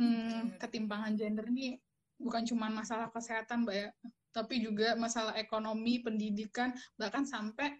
[0.00, 1.76] hmm, ketimpangan gender ini
[2.20, 3.88] bukan cuma masalah kesehatan, Mbak ya,
[4.30, 7.74] tapi juga masalah ekonomi, pendidikan, bahkan sampai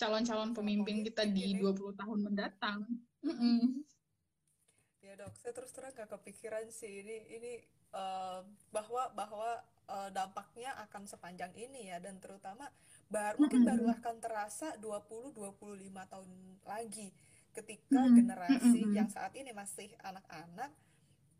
[0.00, 2.88] calon-calon pemimpin kita di 20 tahun mendatang.
[3.20, 3.60] Mm -mm.
[5.04, 7.52] Ya dok, saya terus terang gak kepikiran sih ini ini
[7.94, 9.50] uh, bahwa bahwa
[9.90, 11.98] uh, dampaknya akan sepanjang ini ya.
[11.98, 12.70] Dan terutama
[13.10, 16.30] baru mungkin baru akan terasa 20 25 tahun
[16.62, 17.10] lagi
[17.50, 20.70] ketika generasi yang saat ini masih anak-anak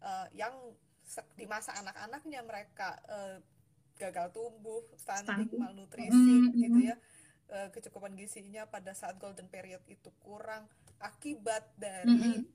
[0.03, 0.55] uh, yang
[1.34, 3.38] di masa anak-anaknya mereka uh,
[3.98, 6.96] gagal tumbuh, stunting, malnutrisi gitu ya.
[7.51, 10.70] Uh, kecukupan gizinya pada saat golden period itu kurang
[11.03, 12.46] akibat dari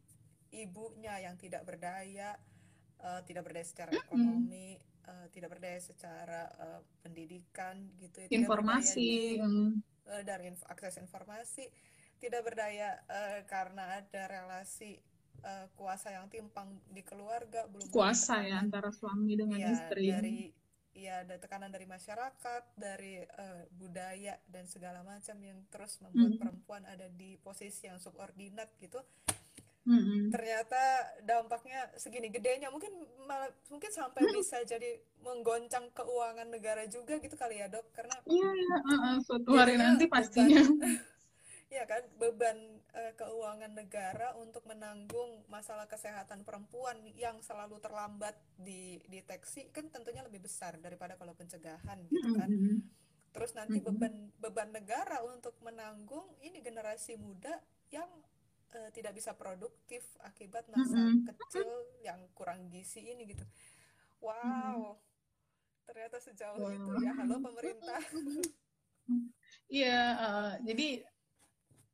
[0.55, 2.39] ibunya yang tidak berdaya,
[3.01, 4.05] uh, tidak berdaya secara mm -hmm.
[4.07, 4.69] ekonomi,
[5.07, 8.29] uh, tidak berdaya secara uh, pendidikan gitu ya.
[8.31, 11.67] Informasi di, uh, dari inf akses informasi,
[12.21, 14.99] tidak berdaya uh, karena ada relasi
[15.43, 20.37] uh, kuasa yang timpang di keluarga belum kuasa ya antara suami dengan ya, istri dari
[20.95, 26.39] ya ada tekanan dari masyarakat, dari uh, budaya dan segala macam yang terus membuat mm.
[26.39, 29.03] perempuan ada di posisi yang subordinat gitu.
[29.85, 30.33] Mm-hmm.
[30.33, 30.81] Ternyata
[31.21, 32.89] dampaknya segini gedenya, mungkin
[33.29, 38.49] malah mungkin sampai bisa jadi menggoncang keuangan negara juga gitu kali ya dok, karena iya,
[38.49, 40.65] yeah, uh, uh, suatu hari nanti pastinya.
[41.75, 49.69] ya kan beban uh, keuangan negara untuk menanggung masalah kesehatan perempuan yang selalu terlambat dideteksi
[49.69, 52.49] kan tentunya lebih besar daripada kalau pencegahan gitu kan.
[52.49, 52.77] Mm-hmm.
[53.37, 53.97] Terus nanti mm-hmm.
[54.01, 57.61] beban beban negara untuk menanggung ini generasi muda
[57.93, 58.09] yang
[58.75, 61.31] uh, tidak bisa produktif akibat masa mm-hmm.
[61.31, 61.67] kecil
[62.03, 63.47] yang kurang gizi ini gitu.
[64.19, 64.99] Wow.
[64.99, 65.87] Mm-hmm.
[65.87, 66.75] Ternyata sejauh wow.
[66.75, 67.11] itu ya.
[67.15, 68.01] Halo pemerintah.
[69.69, 71.05] Iya, uh, jadi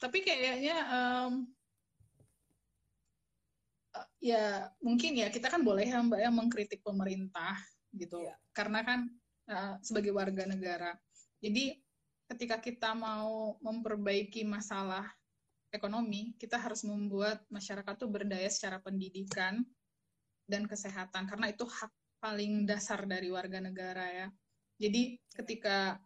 [0.01, 1.45] tapi kayaknya um,
[3.93, 7.59] uh, ya mungkin ya kita kan boleh ya mbak ya mengkritik pemerintah
[7.93, 8.33] gitu yeah.
[8.55, 8.99] karena kan
[9.51, 10.97] uh, sebagai warga negara
[11.37, 11.77] jadi
[12.33, 15.05] ketika kita mau memperbaiki masalah
[15.71, 19.63] ekonomi kita harus membuat masyarakat tuh berdaya secara pendidikan
[20.45, 21.91] dan kesehatan karena itu hak
[22.21, 24.27] paling dasar dari warga negara ya
[24.77, 25.35] jadi iya.
[25.41, 25.97] ketika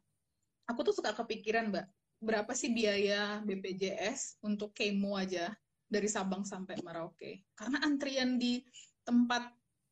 [0.69, 1.85] aku tuh suka kepikiran mbak
[2.25, 5.51] berapa sih biaya BPJS untuk kemo aja
[5.85, 7.45] dari Sabang sampai Merauke?
[7.53, 8.63] Karena antrian di
[9.05, 9.45] tempat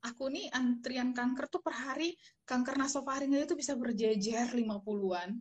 [0.03, 5.37] aku nih antrian kanker tuh per hari kanker nasofaring itu bisa berjejer 50-an.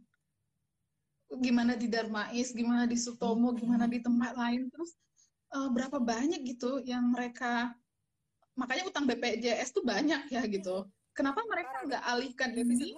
[1.33, 4.93] Gimana di Darmais, gimana di Sutomo, gimana di tempat lain terus
[5.57, 7.73] uh, berapa banyak gitu yang mereka
[8.53, 10.85] makanya utang BPJS tuh banyak ya gitu.
[11.13, 12.97] Kenapa mereka nggak alihkan ini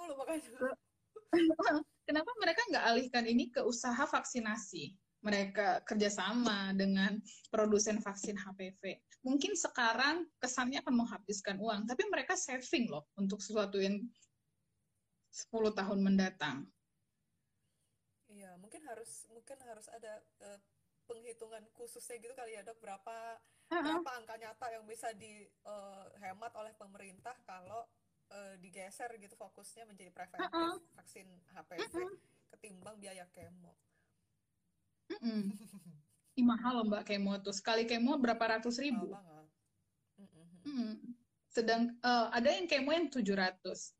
[2.09, 4.95] kenapa mereka nggak alihkan ini ke usaha vaksinasi?
[5.25, 7.17] Mereka kerjasama dengan
[7.49, 9.01] produsen vaksin HPV.
[9.25, 14.05] Mungkin sekarang kesannya akan menghabiskan uang, tapi mereka saving loh untuk sesuatu yang
[15.33, 16.69] 10 tahun mendatang.
[18.95, 20.59] Harus mungkin harus ada uh,
[21.11, 23.83] penghitungan khususnya gitu kali ya dok berapa Uh-uh.
[23.83, 27.83] berapa angka nyata yang bisa dihemat oleh pemerintah kalau
[28.31, 30.79] uh, digeser gitu fokusnya menjadi preventif Uh-uh.
[30.95, 32.13] vaksin HPV Uh-uh.
[32.55, 33.75] ketimbang biaya kemo.
[36.39, 37.55] Ih, mahal loh Mbak kemo tuh.
[37.55, 39.07] Sekali kemo berapa ratus Mahal ribu.
[39.11, 39.47] banget.
[40.19, 40.47] Mm-mm.
[40.67, 40.95] Mm.
[41.47, 43.95] Sedang eh, ada yang kemo yang 700.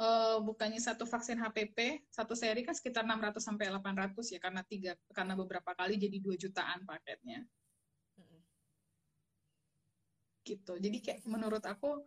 [0.00, 4.96] Eh, bukannya satu vaksin HPV, satu seri kan sekitar 600 sampai 800 ya karena tiga
[5.12, 7.44] karena beberapa kali jadi 2 jutaan paketnya
[10.40, 10.72] gitu.
[10.80, 12.00] Jadi kayak menurut aku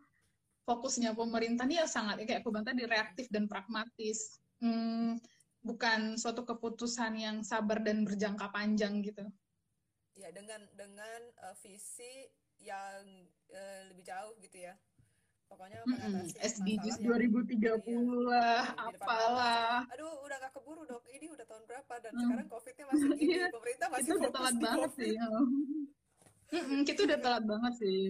[0.65, 4.41] fokusnya pemerintah ini ya sangat kayak aku tadi reaktif dan pragmatis.
[4.57, 5.21] Hmm,
[5.61, 9.21] bukan suatu keputusan yang sabar dan berjangka panjang gitu.
[10.17, 12.25] Ya dengan dengan uh, visi
[12.57, 13.05] yang
[13.53, 14.73] uh, lebih jauh gitu ya.
[15.53, 16.01] Pokoknya Mm-mm.
[16.17, 18.89] mengatasi SDGs masalah yang 2030 iya, lah, mata.
[18.89, 19.77] apalah.
[19.93, 21.03] Aduh, udah gak keburu dok.
[21.07, 22.21] Ini udah tahun berapa dan Hmm.
[22.25, 23.29] sekarang COVID-nya masih gini.
[23.29, 24.97] Iya, Pemerintah masih Itu udah telat banget COVID.
[24.97, 25.13] sih.
[26.53, 28.01] Mm-mm, kita udah telat banget sih.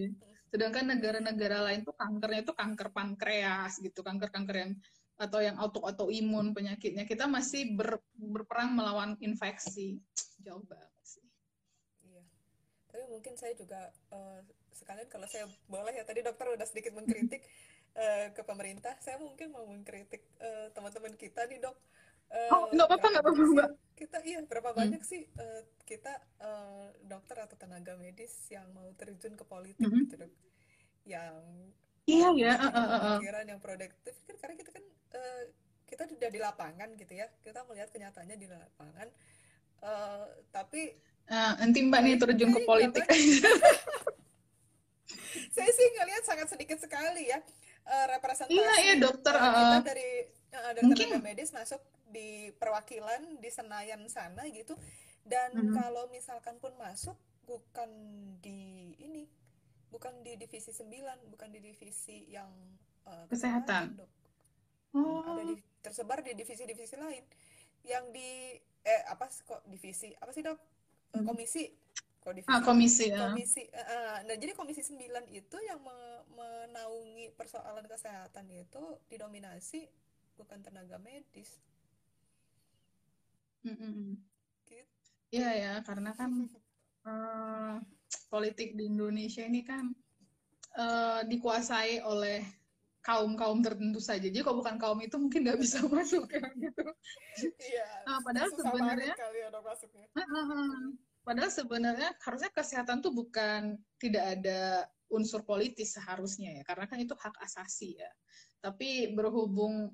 [0.48, 4.72] Sedangkan negara-negara lain tuh kankernya tuh kanker pankreas gitu, kanker-kanker yang
[5.14, 7.04] atau yang auto-autoimun penyakitnya.
[7.04, 10.00] Kita masih ber- berperang melawan infeksi.
[10.40, 11.24] Jauh banget sih.
[12.02, 12.22] Iya.
[12.86, 13.80] Tapi mungkin saya juga
[14.10, 14.40] eh,
[14.74, 17.42] sekalian kalau saya boleh ya tadi dokter udah sedikit mengkritik
[18.02, 21.76] eh, ke pemerintah, saya mungkin mau mengkritik eh, teman-teman kita nih dok.
[22.28, 23.70] Eh, Oh, nggak apa-apa, nggak apa-apa, Mbak.
[23.94, 24.78] kita iya berapa Hmm.
[24.80, 26.10] banyak sih eh, kita
[26.40, 29.98] eh, dokter atau tenaga medis yang mau terjun ke politik Mhm.
[30.04, 30.32] gitu dok,
[31.06, 31.38] yang
[32.04, 33.00] Iya ya, uh, uh, uh, uh.
[33.16, 35.42] pemikiran yang produktif kan karena kita kan eh,
[35.86, 39.08] kita sudah di lapangan gitu ya, kita melihat kenyataannya di lapangan.
[39.80, 40.82] Eh, tapi
[41.24, 43.04] Nah, nanti Mbak nih terjun ke Tapi politik.
[45.54, 47.38] saya sih ngelihat sangat sedikit sekali ya
[47.84, 49.32] eh, representasi Iya, iya dokter.
[49.32, 49.82] eh, uh, kita uh.
[49.82, 50.08] dari
[50.50, 54.74] eh, dari Mungkin- tenaga medis masuk di perwakilan di Senayan sana gitu
[55.22, 55.74] dan Mhm.
[55.74, 57.90] kalau misalkan pun masuk bukan
[58.38, 58.60] di
[58.98, 59.26] ini
[59.88, 60.90] bukan di divisi 9
[61.28, 62.50] bukan di divisi yang
[63.04, 63.94] eh, Kesehatan.
[63.94, 64.10] dok
[64.90, 67.26] Hmm, ada Oh, di tersebar di divisi-divisi lain
[67.82, 70.64] yang di eh apa sih kok divisi apa sih dok Eh,
[71.14, 71.26] Hmm.
[71.26, 71.70] komisi
[72.24, 73.04] kok divisi ah, komisi.
[73.12, 73.20] uh.
[73.30, 79.80] komisi eh, nah jadi komisi 9 itu yang me- menaungi persoalan kesehatan itu didominasi
[80.38, 81.50] bukan tenaga medis
[83.64, 84.20] Mm-mm.
[84.68, 86.30] gitu Iya ya, karena kan
[87.08, 87.74] eh,
[88.32, 89.84] politik di Indonesia ini kan
[90.78, 92.40] eh, dikuasai oleh
[93.04, 94.26] kaum-kaum tertentu saja.
[94.32, 96.84] Jadi kalau bukan kaum itu mungkin nggak bisa masuk ya gitu.
[97.60, 100.06] iya Nah, padahal sebenarnya kali ya masuknya
[101.24, 107.16] Padahal sebenarnya harusnya kesehatan tuh bukan tidak ada unsur politis seharusnya ya, karena kan itu
[107.16, 108.12] hak asasi ya.
[108.60, 109.88] Tapi berhubung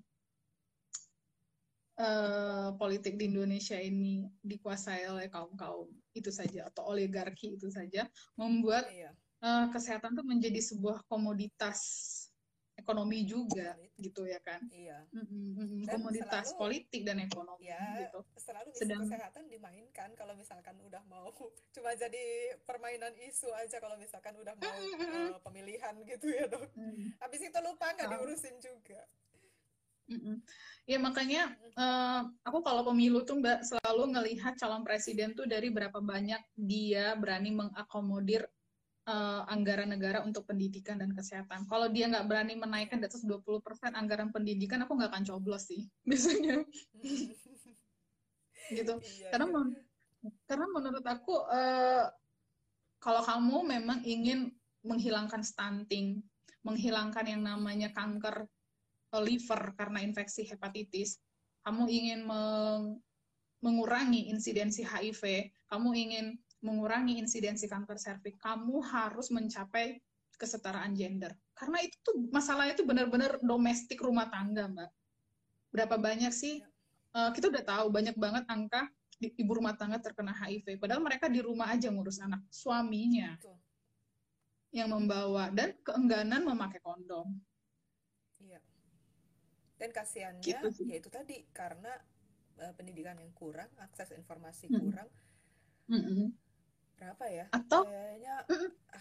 [1.95, 5.87] eh, politik di Indonesia ini dikuasai oleh kaum-kaum
[6.19, 9.15] itu saja atau oligarki itu saja, membuat iya
[9.47, 11.81] eh, kesehatan tuh menjadi sebuah komoditas
[12.81, 14.01] ekonomi juga Komoditi.
[14.01, 14.61] gitu ya kan.
[14.71, 18.21] iya mm-mm, Dan komoditas selalu- politik dan ekonomi ya gitu.
[18.35, 21.29] selalu isu Sedang- kesehatan dimainkan kalau misalkan udah mau
[21.75, 22.25] cuma jadi
[22.63, 27.13] permainan isu aja kalau misalkan udah mau eh, pemilihan gitu ya dok Mm.
[27.19, 29.05] habis itu lupa nggak diurusin juga
[30.07, 30.43] Mm-mm.
[30.85, 35.95] Ya makanya eh, aku kalau pemilu tuh Mbak selalu ngelihat calon presiden tuh dari berapa
[35.97, 38.43] banyak dia berani mengakomodir
[39.11, 41.67] eh, anggaran negara untuk pendidikan dan kesehatan.
[41.67, 45.91] Kalau dia nggak berani menaikkan di atas 20% anggaran pendidikan, aku nggak akan coblos sih
[46.09, 46.63] biasanya
[48.79, 48.95] gitu.
[49.03, 49.55] Iya, Karena iya.
[49.59, 49.79] men-
[50.47, 52.07] karena menurut aku eh,
[53.01, 54.53] kalau kamu memang ingin
[54.85, 56.21] menghilangkan stunting,
[56.63, 58.47] menghilangkan yang namanya kanker
[59.17, 61.19] eh, liver karena infeksi hepatitis,
[61.67, 63.03] kamu ingin meng-
[63.61, 66.27] mengurangi insidensi HIV, kamu ingin
[66.61, 69.97] mengurangi insidensi kanker serviks, kamu harus mencapai
[70.37, 71.33] kesetaraan gender.
[71.53, 74.91] Karena itu tuh masalahnya itu benar-benar domestik rumah tangga, Mbak.
[75.73, 76.61] Berapa banyak sih?
[77.11, 78.87] eh, kita udah tahu banyak banget angka
[79.19, 80.79] di- ibu rumah tangga terkena HIV.
[80.79, 83.59] Padahal mereka di rumah aja ngurus anak, suaminya Betul.
[84.71, 87.35] yang membawa dan keengganan memakai kondom.
[88.39, 88.63] Iya.
[89.75, 90.87] Dan kasihannya Gitu sih.
[90.87, 91.91] yaitu tadi karena
[92.63, 95.11] eh, pendidikan yang kurang, akses informasi kurang,
[95.91, 96.31] Mm-mm.
[97.01, 97.45] Berapa ya?
[97.51, 98.35] Atau Kayaknya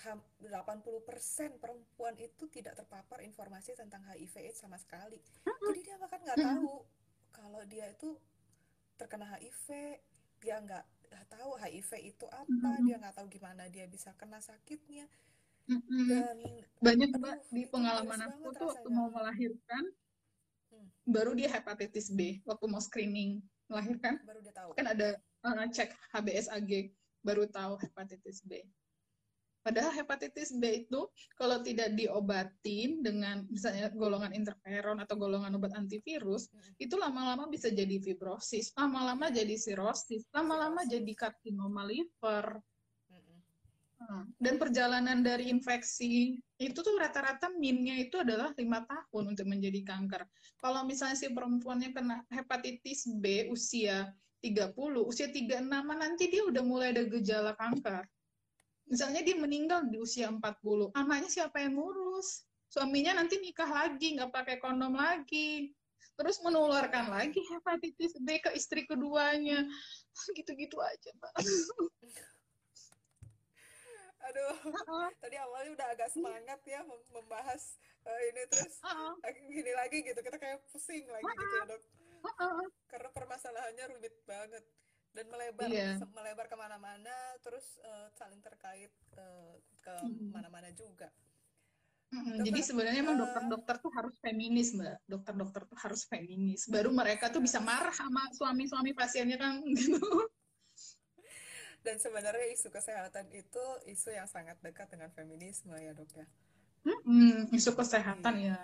[0.08, 5.20] ham- 80% perempuan itu tidak terpapar informasi tentang HIV AIDS sama sekali.
[5.44, 6.88] Jadi dia bahkan nggak tahu
[7.30, 8.16] kalau dia itu
[8.96, 9.68] terkena HIV,
[10.40, 10.86] dia nggak
[11.28, 15.04] tahu HIV itu apa, dia nggak tahu gimana dia bisa kena sakitnya.
[16.10, 16.40] Dan
[16.82, 18.96] banyak aduh, mbak di pengalaman aku tuh waktu rasanya.
[18.98, 19.84] mau melahirkan
[20.70, 20.86] Hmm.
[21.02, 24.22] baru dia hepatitis B waktu mau screening melahirkan.
[24.22, 24.78] Baru dia tahu.
[24.78, 26.94] Kan ada uh, cek HBsAg
[27.24, 28.64] baru tahu hepatitis B
[29.60, 31.04] Padahal hepatitis B itu
[31.36, 36.80] kalau tidak diobatin dengan misalnya golongan interferon atau golongan obat antivirus, Mm-mm.
[36.80, 42.56] itu lama-lama bisa jadi fibrosis, lama-lama jadi sirosis, lama-lama jadi karsinoma liver.
[43.12, 43.40] Mm-mm.
[44.00, 49.84] Nah, Dan perjalanan dari infeksi itu tuh rata-rata minnya itu adalah lima tahun untuk menjadi
[49.84, 50.24] kanker.
[50.56, 54.08] Kalau misalnya si perempuannya kena hepatitis B usia
[54.40, 58.04] 30, usia 36 nanti dia udah mulai ada gejala kanker.
[58.90, 62.48] Misalnya dia meninggal di usia 40, anaknya siapa yang ngurus?
[62.70, 65.74] Suaminya nanti nikah lagi, nggak pakai kondom lagi.
[66.18, 69.64] Terus menularkan lagi hepatitis B ke istri keduanya.
[70.38, 71.34] Gitu-gitu aja, Mbak.
[74.30, 74.56] aduh
[75.18, 78.78] tadi awalnya udah agak semangat ya mem- membahas eh, ini terus
[79.26, 81.82] eh, gini lagi gitu kita kayak pusing lagi gitu ya dok
[82.90, 84.64] karena permasalahannya rumit banget
[85.10, 85.98] dan melebar Iya.
[85.98, 90.34] se- melebar ke mana-mana terus eh, saling terkait eh, ke Mm.
[90.34, 91.10] mana-mana juga
[92.10, 94.98] Mm, Dokter, Jadi sebenarnya emang eh, dokter-dokter tuh harus feminis, Mbak.
[95.06, 96.66] Dokter-dokter tuh harus feminis.
[96.66, 100.02] Baru mereka tuh bisa marah sama suami-suami pasiennya kan gitu.
[101.86, 106.26] dan sebenarnya isu kesehatan itu isu yang sangat dekat dengan feminisme ya dok ya
[107.06, 108.58] Mm, isu kesehatan ya.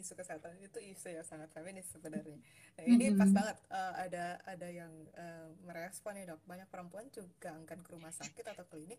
[0.00, 2.40] Isu kesehatan itu isu yang sangat feminis sebenarnya.
[2.80, 3.20] Nah, ini Mm-mm.
[3.20, 6.40] pas banget eh, ada ada yang eh, merespon nih dok.
[6.48, 8.98] Banyak perempuan juga enggan ke rumah sakit atau klinik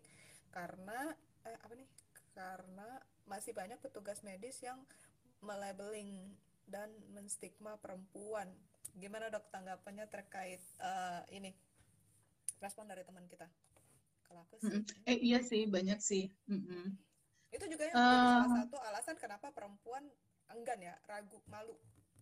[0.54, 1.10] karena
[1.44, 1.88] eh, apa nih?
[2.32, 2.88] Karena
[3.26, 4.80] masih banyak petugas medis yang
[5.42, 6.32] melabeling
[6.70, 8.48] dan menstigma perempuan.
[8.96, 11.50] Gimana dok tanggapannya terkait eh, ini?
[12.62, 13.50] Respon dari teman kita.
[14.22, 14.80] Kalau aku sih.
[15.04, 16.30] Eh iya sih, banyak sih.
[16.48, 16.94] Mm-mm.
[17.52, 20.08] itu juga yang menjadi salah satu alasan kenapa perempuan
[20.54, 21.76] enggan ya, ragu, malu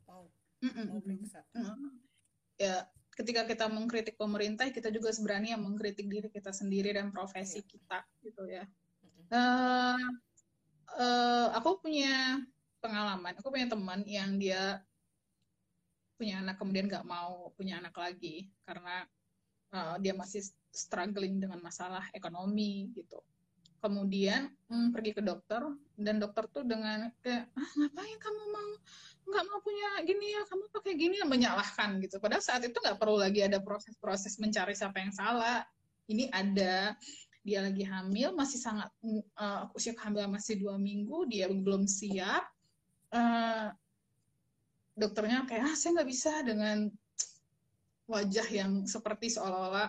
[0.07, 0.26] mau
[0.61, 0.87] Mm-mm.
[0.91, 1.41] mau periksa.
[1.57, 1.99] Mm.
[2.61, 2.85] Ya,
[3.16, 7.68] ketika kita mengkritik pemerintah, kita juga sebenarnya mengkritik diri kita sendiri dan profesi Iya.
[7.68, 8.64] kita, gitu ya.
[9.31, 10.05] Eh
[10.99, 12.43] eh, aku punya
[12.83, 14.83] pengalaman, aku punya teman yang dia
[16.20, 19.09] punya anak kemudian nggak mau punya anak lagi karena
[19.72, 23.22] eh, dia masih struggling dengan masalah ekonomi gitu.
[23.81, 25.64] Kemudian hmm, pergi ke dokter
[25.97, 28.70] dan dokter tuh dengan kayak ah, ngapain kamu mau
[29.31, 32.20] nggak mau punya gini ya kamu pakai gini ya menyalahkan gitu.
[32.20, 35.64] Padahal saat itu nggak perlu lagi ada proses-proses mencari siapa yang salah.
[36.11, 36.93] Ini ada
[37.41, 38.93] dia lagi hamil masih sangat
[39.41, 42.45] uh, usia kehamilan masih dua minggu dia belum siap
[43.16, 43.72] uh,
[44.93, 46.93] dokternya kayak ah saya nggak bisa dengan
[48.11, 49.89] wajah yang seperti seolah-olah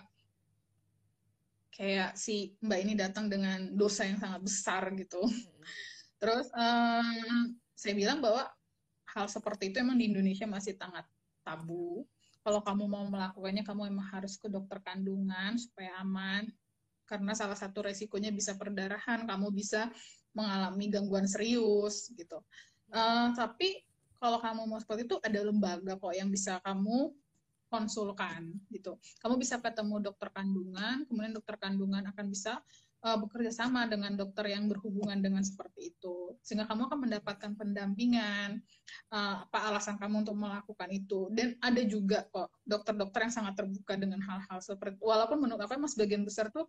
[1.72, 5.64] kayak si mbak ini datang dengan dosa yang sangat besar gitu Mm-mm.
[6.20, 8.46] terus uh, saya bilang bahwa
[9.16, 11.08] hal seperti itu emang di Indonesia masih sangat
[11.42, 12.04] tabu
[12.44, 16.46] kalau kamu mau melakukannya kamu emang harus ke dokter kandungan supaya aman
[17.12, 19.92] karena salah satu resikonya bisa perdarahan, kamu bisa
[20.32, 22.40] mengalami gangguan serius gitu.
[22.88, 23.84] Uh, tapi
[24.16, 27.12] kalau kamu mau seperti itu ada lembaga kok yang bisa kamu
[27.72, 29.00] konsulkan gitu.
[29.24, 32.60] Kamu bisa ketemu dokter kandungan, kemudian dokter kandungan akan bisa
[33.00, 38.60] uh, bekerja sama dengan dokter yang berhubungan dengan seperti itu, sehingga kamu akan mendapatkan pendampingan
[39.10, 41.32] uh, apa alasan kamu untuk melakukan itu.
[41.32, 45.00] Dan ada juga kok dokter-dokter yang sangat terbuka dengan hal-hal seperti.
[45.00, 46.68] Walaupun menurut aku emang sebagian besar tuh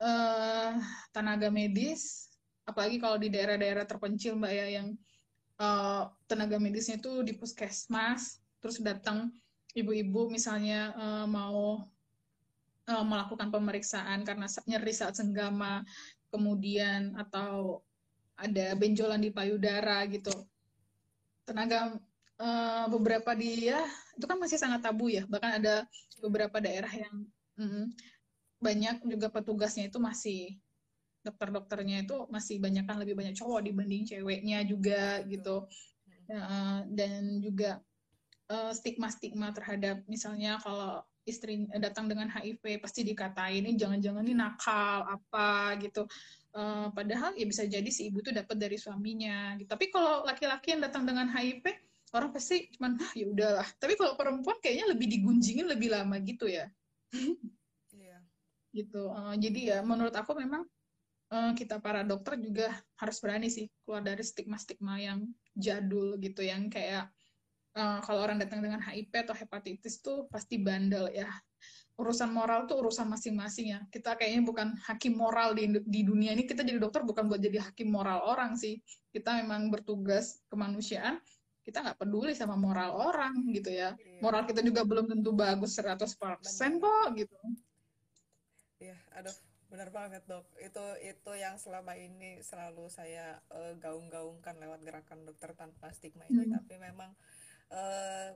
[0.00, 0.72] uh,
[1.12, 2.32] tenaga medis,
[2.64, 4.88] apalagi kalau di daerah-daerah terpencil mbak ya yang
[5.60, 9.32] uh, tenaga medisnya itu di puskesmas, terus datang
[9.74, 11.86] ibu-ibu misalnya uh, mau
[12.90, 15.86] uh, melakukan pemeriksaan karena nyeri saat senggama,
[16.30, 17.82] kemudian atau
[18.34, 20.32] ada benjolan di payudara gitu.
[21.46, 21.94] Tenaga
[22.40, 23.84] uh, beberapa dia
[24.16, 25.86] itu kan masih sangat tabu ya, bahkan ada
[26.20, 27.14] beberapa daerah yang
[27.56, 27.84] mm,
[28.60, 30.60] banyak juga petugasnya itu masih
[31.20, 35.68] dokter-dokternya itu masih banyak kan lebih banyak cowok dibanding ceweknya juga gitu.
[36.30, 37.82] Uh, dan juga
[38.50, 45.06] uh, stigma-stigma terhadap misalnya kalau istri datang dengan HIV pasti dikatain ini jangan-jangan ini nakal
[45.06, 46.04] apa gitu
[46.58, 49.70] uh, padahal ya bisa jadi si ibu tuh dapat dari suaminya gitu.
[49.70, 51.62] tapi kalau laki-laki yang datang dengan HIV
[52.10, 56.50] orang pasti cuman ah, ya udahlah tapi kalau perempuan kayaknya lebih digunjingin lebih lama gitu
[56.50, 56.66] ya
[57.94, 58.18] Iya.
[58.74, 60.66] gitu uh, jadi ya menurut aku memang
[61.30, 66.66] uh, kita para dokter juga harus berani sih keluar dari stigma-stigma yang jadul gitu yang
[66.70, 67.10] kayak
[67.76, 71.28] uh, kalau orang datang dengan HIV atau hepatitis tuh pasti bandel ya
[72.00, 76.48] urusan moral tuh urusan masing-masing ya kita kayaknya bukan hakim moral di di dunia ini
[76.48, 78.80] kita jadi dokter bukan buat jadi hakim moral orang sih
[79.12, 81.20] kita memang bertugas kemanusiaan
[81.60, 83.92] kita nggak peduli sama moral orang gitu ya.
[83.94, 84.20] Iya.
[84.24, 86.16] Moral kita juga belum tentu bagus 100%
[86.80, 87.36] kok gitu.
[88.80, 89.36] Iya, aduh,
[89.68, 90.48] benar banget dok.
[90.56, 96.48] Itu itu yang selama ini selalu saya eh, gaung-gaungkan lewat gerakan dokter tanpa stigma ini.
[96.48, 96.58] Hmm.
[96.58, 97.12] Tapi memang
[97.70, 98.28] eh,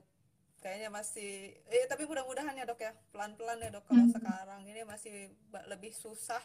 [0.62, 3.84] kayaknya masih, eh tapi mudah-mudahan ya dok ya, pelan-pelan ya dok.
[3.84, 4.14] Kalau Hmm.
[4.16, 5.28] sekarang ini masih
[5.68, 6.40] lebih susah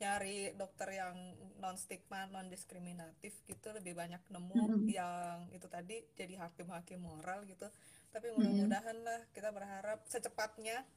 [0.00, 1.12] nyari dokter yang
[1.60, 4.88] non stigma, non diskriminatif gitu, lebih banyak nemu Hmm.
[4.88, 7.68] yang itu tadi jadi hakim-hakim moral gitu.
[8.08, 8.32] Tapi Hmm.
[8.32, 10.88] mudah-mudahan lah kita berharap secepatnya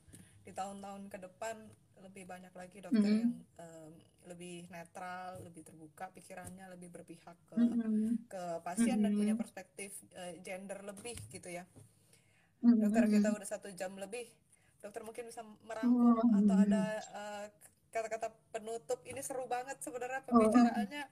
[0.43, 1.55] di tahun-tahun ke depan
[2.03, 3.21] lebih banyak lagi dokter Mhm.
[3.23, 3.91] yang em,
[4.23, 8.15] lebih netral, lebih terbuka pikirannya, lebih berpihak ke Mm-mm.
[8.27, 9.19] ke pasien dan Mhm.
[9.19, 11.63] punya perspektif eh, gender lebih gitu ya.
[12.61, 12.79] Mm-mm.
[12.79, 14.27] Dokter kita udah satu jam lebih.
[14.79, 16.63] Dokter mungkin bisa merangkum Oh, atau iya.
[16.67, 17.45] ada eh,
[17.91, 18.99] kata-kata penutup.
[19.03, 20.39] Ini seru banget sebenarnya Oh.
[20.39, 21.03] pembicaraannya.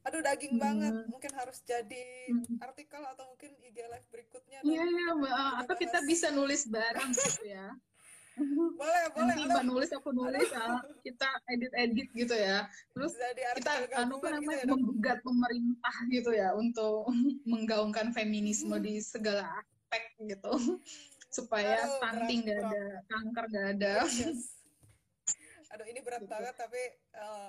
[0.00, 0.94] Aduh daging banget.
[0.94, 1.10] Hmm.
[1.12, 2.56] Mungkin harus jadi Hmm.
[2.58, 4.58] artikel atau mungkin IG live berikutnya.
[4.62, 5.52] Iya, iya, Mbak.
[5.62, 7.68] Atau kita bisa nulis bareng gitu ya.
[8.40, 9.26] Boleh, boleh.
[9.36, 12.64] Nanti Mbak nulis, aku nulis, ah, kita edit-edit gitu ya.
[12.96, 13.12] Terus
[13.60, 17.04] kita anu gabungan gitu ya menggugat pemerintah gitu ya untuk
[17.52, 20.52] menggaungkan feminisme di segala aspek gitu
[21.36, 24.56] supaya Aduh, stunting gak ada kanker gak ada Yes.
[25.76, 26.32] Aduh ini berat Gitu.
[26.32, 26.82] banget tapi
[27.14, 27.48] eh,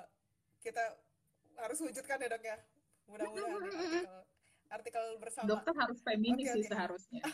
[0.62, 0.84] kita
[1.58, 2.56] harus wujudkan ya dok ya.
[3.10, 4.18] Mudah-mudahan ya, artikel,
[4.70, 6.70] artikel bersama dokter harus feminis Oke, sih oke.
[6.70, 7.24] seharusnya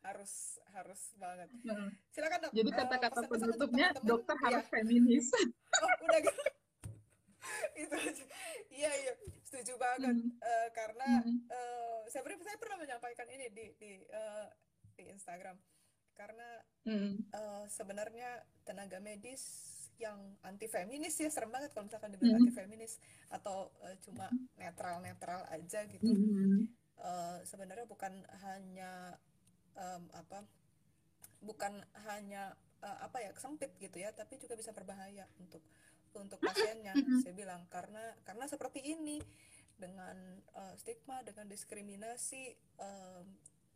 [0.00, 0.32] harus
[0.72, 1.48] harus banget.
[1.62, 2.52] Nah, Silakan dok.
[2.52, 4.08] jadi eh, kata-kata untuk penutupnya teman-teman.
[4.08, 4.44] dokter Iya.
[4.46, 5.26] harus feminis
[5.82, 6.42] Oh udah gitu.
[7.82, 8.24] Itu aja.
[8.68, 9.12] Iya iya
[9.42, 10.30] setuju banget Mhm.
[10.38, 11.36] Eh, karena Mhm.
[11.48, 14.46] eh, saya pernah saya pernah menyampaikan ini di di eh,
[14.94, 15.56] di Instagram
[16.14, 16.48] karena
[16.82, 17.14] Mm.
[17.28, 18.28] eh, sebenarnya
[18.62, 19.44] tenaga medis
[19.98, 22.42] yang anti feminis ya serem banget kalau misalkan dibilang Mhm.
[22.44, 26.70] anti feminis atau eh, cuma netral netral aja gitu Mhm.
[26.98, 28.10] Eh, sebenarnya bukan
[28.42, 29.14] hanya
[29.78, 30.42] em, apa
[31.38, 31.78] bukan
[32.10, 35.62] hanya eh, apa ya sempit gitu ya tapi juga bisa berbahaya untuk
[36.16, 37.62] untuk pasiennya saya bilang.
[37.70, 39.22] Karena karena seperti ini
[39.78, 40.16] dengan
[40.58, 42.44] eh, stigma dengan diskriminasi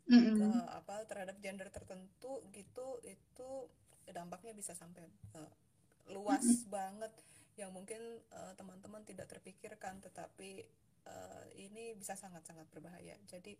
[0.02, 0.34] Mhm.
[0.34, 3.50] ke apa terhadap gender tertentu gitu itu
[4.10, 5.06] dampaknya bisa sampai
[5.38, 5.52] eh,
[6.10, 7.14] luas banget.
[7.54, 8.00] Yang mungkin
[8.56, 10.66] teman-teman tidak terpikirkan tetapi
[11.06, 13.14] eh, ini bisa sangat-sangat berbahaya.
[13.30, 13.54] Jadi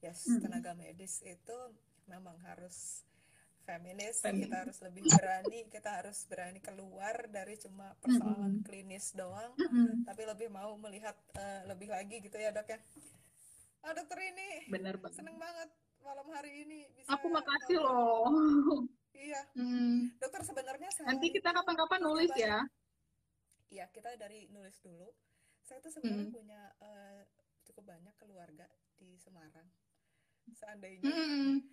[0.00, 0.40] yes Mhm.
[0.40, 1.58] tenaga medis itu
[2.06, 3.02] memang harus
[3.62, 4.46] feminis Feminis.
[4.46, 8.62] kita harus lebih berani kita harus berani keluar dari cuma persoalan Mhm.
[8.62, 10.06] klinis doang Mhm.
[10.06, 12.78] tapi lebih mau melihat eh, lebih lagi gitu ya dok ya
[13.82, 18.30] ah dokter ini benar banget seneng banget malam hari ini bisa aku makasih loh
[19.12, 20.14] iya Hmm.
[20.18, 22.62] dokter sebenarnya nanti sehari kita kapan-kapan nulis ya
[23.68, 25.10] iya kita dari nulis dulu
[25.66, 26.36] saya tuh sebenarnya Hmm.
[26.38, 27.22] punya eh,
[27.66, 29.66] cukup banyak keluarga di Semarang
[30.52, 31.64] seandainya Hmm.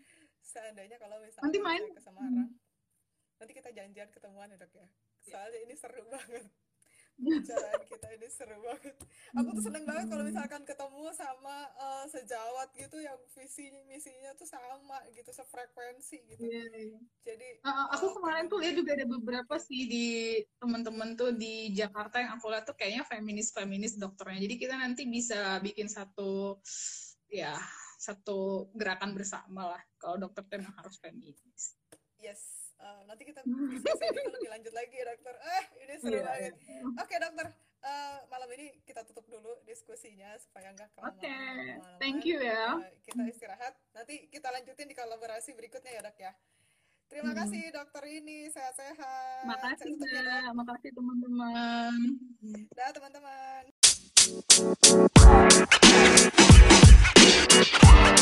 [0.42, 1.84] seandainya kalau misalnya Nanti main.
[1.92, 2.50] ke Semarang
[3.38, 4.88] nanti kita janjian ketemuan ya dok ya
[5.22, 6.48] soalnya ini seru banget
[7.14, 8.96] pembicaraan kita ini seru banget
[9.36, 14.48] aku tuh seneng banget kalau misalkan ketemu sama eh, sejawat gitu yang visi misinya tuh
[14.48, 17.00] sama gitu sefrekuensi gitu Iya, iya.
[17.22, 20.08] jadi Uh, aku eh, kemarin tuh lihat juga ada beberapa sih di
[20.58, 24.40] teman-teman tuh di Jakarta yang aku lihat tuh kayaknya feminis-feminis dokternya.
[24.44, 26.60] Jadi kita nanti bisa bikin satu
[27.28, 27.56] ya
[28.04, 28.40] satu
[28.74, 31.80] gerakan bersama lah kalau dokter tuh emang harus feminis.
[32.18, 32.42] yes
[32.76, 33.80] eh, nanti kita ini
[34.30, 36.82] lebih lanjut lagi ya dokter eh ini seru Iya, banget iya.
[36.94, 37.48] oke dokter
[37.82, 41.98] eh, malam ini kita tutup dulu diskusinya supaya nggak kelamaan Oke, kemalaman.
[41.98, 42.76] thank you ya.
[42.82, 46.32] Eh, kita istirahat nanti kita lanjutin di kolaborasi berikutnya ya dok ya
[47.06, 47.40] terima Hmm.
[47.40, 51.94] kasih dokter ini sehat-sehat Makasih ya, makasih teman-teman.
[52.74, 53.64] dah teman-teman